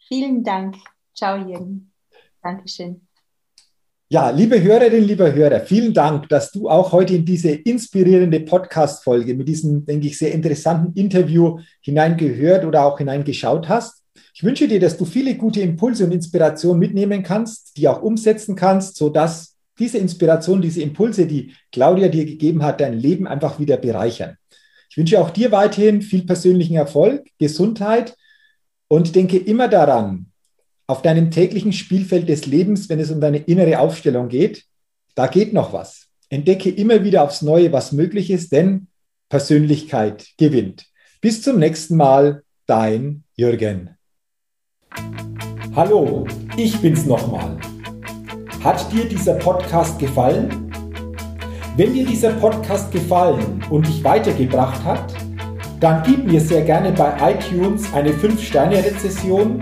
[0.07, 0.75] Vielen Dank.
[1.15, 1.91] Ciao, Jürgen.
[2.41, 3.07] Dankeschön.
[4.13, 9.33] Ja, liebe Hörerinnen, liebe Hörer, vielen Dank, dass du auch heute in diese inspirierende Podcast-Folge
[9.35, 14.03] mit diesem, denke ich, sehr interessanten Interview hineingehört oder auch hineingeschaut hast.
[14.33, 18.57] Ich wünsche dir, dass du viele gute Impulse und Inspirationen mitnehmen kannst, die auch umsetzen
[18.57, 23.77] kannst, sodass diese Inspiration, diese Impulse, die Claudia dir gegeben hat, dein Leben einfach wieder
[23.77, 24.35] bereichern.
[24.89, 28.17] Ich wünsche auch dir weiterhin viel persönlichen Erfolg, Gesundheit
[28.89, 30.30] und denke immer daran,
[30.91, 34.65] auf deinem täglichen Spielfeld des Lebens, wenn es um deine innere Aufstellung geht,
[35.15, 36.07] da geht noch was.
[36.27, 38.87] Entdecke immer wieder aufs Neue, was möglich ist, denn
[39.29, 40.87] Persönlichkeit gewinnt.
[41.21, 43.91] Bis zum nächsten Mal, dein Jürgen.
[45.77, 46.27] Hallo,
[46.57, 47.57] ich bin's nochmal.
[48.61, 50.73] Hat dir dieser Podcast gefallen?
[51.77, 55.13] Wenn dir dieser Podcast gefallen und dich weitergebracht hat,
[55.79, 59.61] dann gib mir sehr gerne bei iTunes eine 5-Sterne-Rezession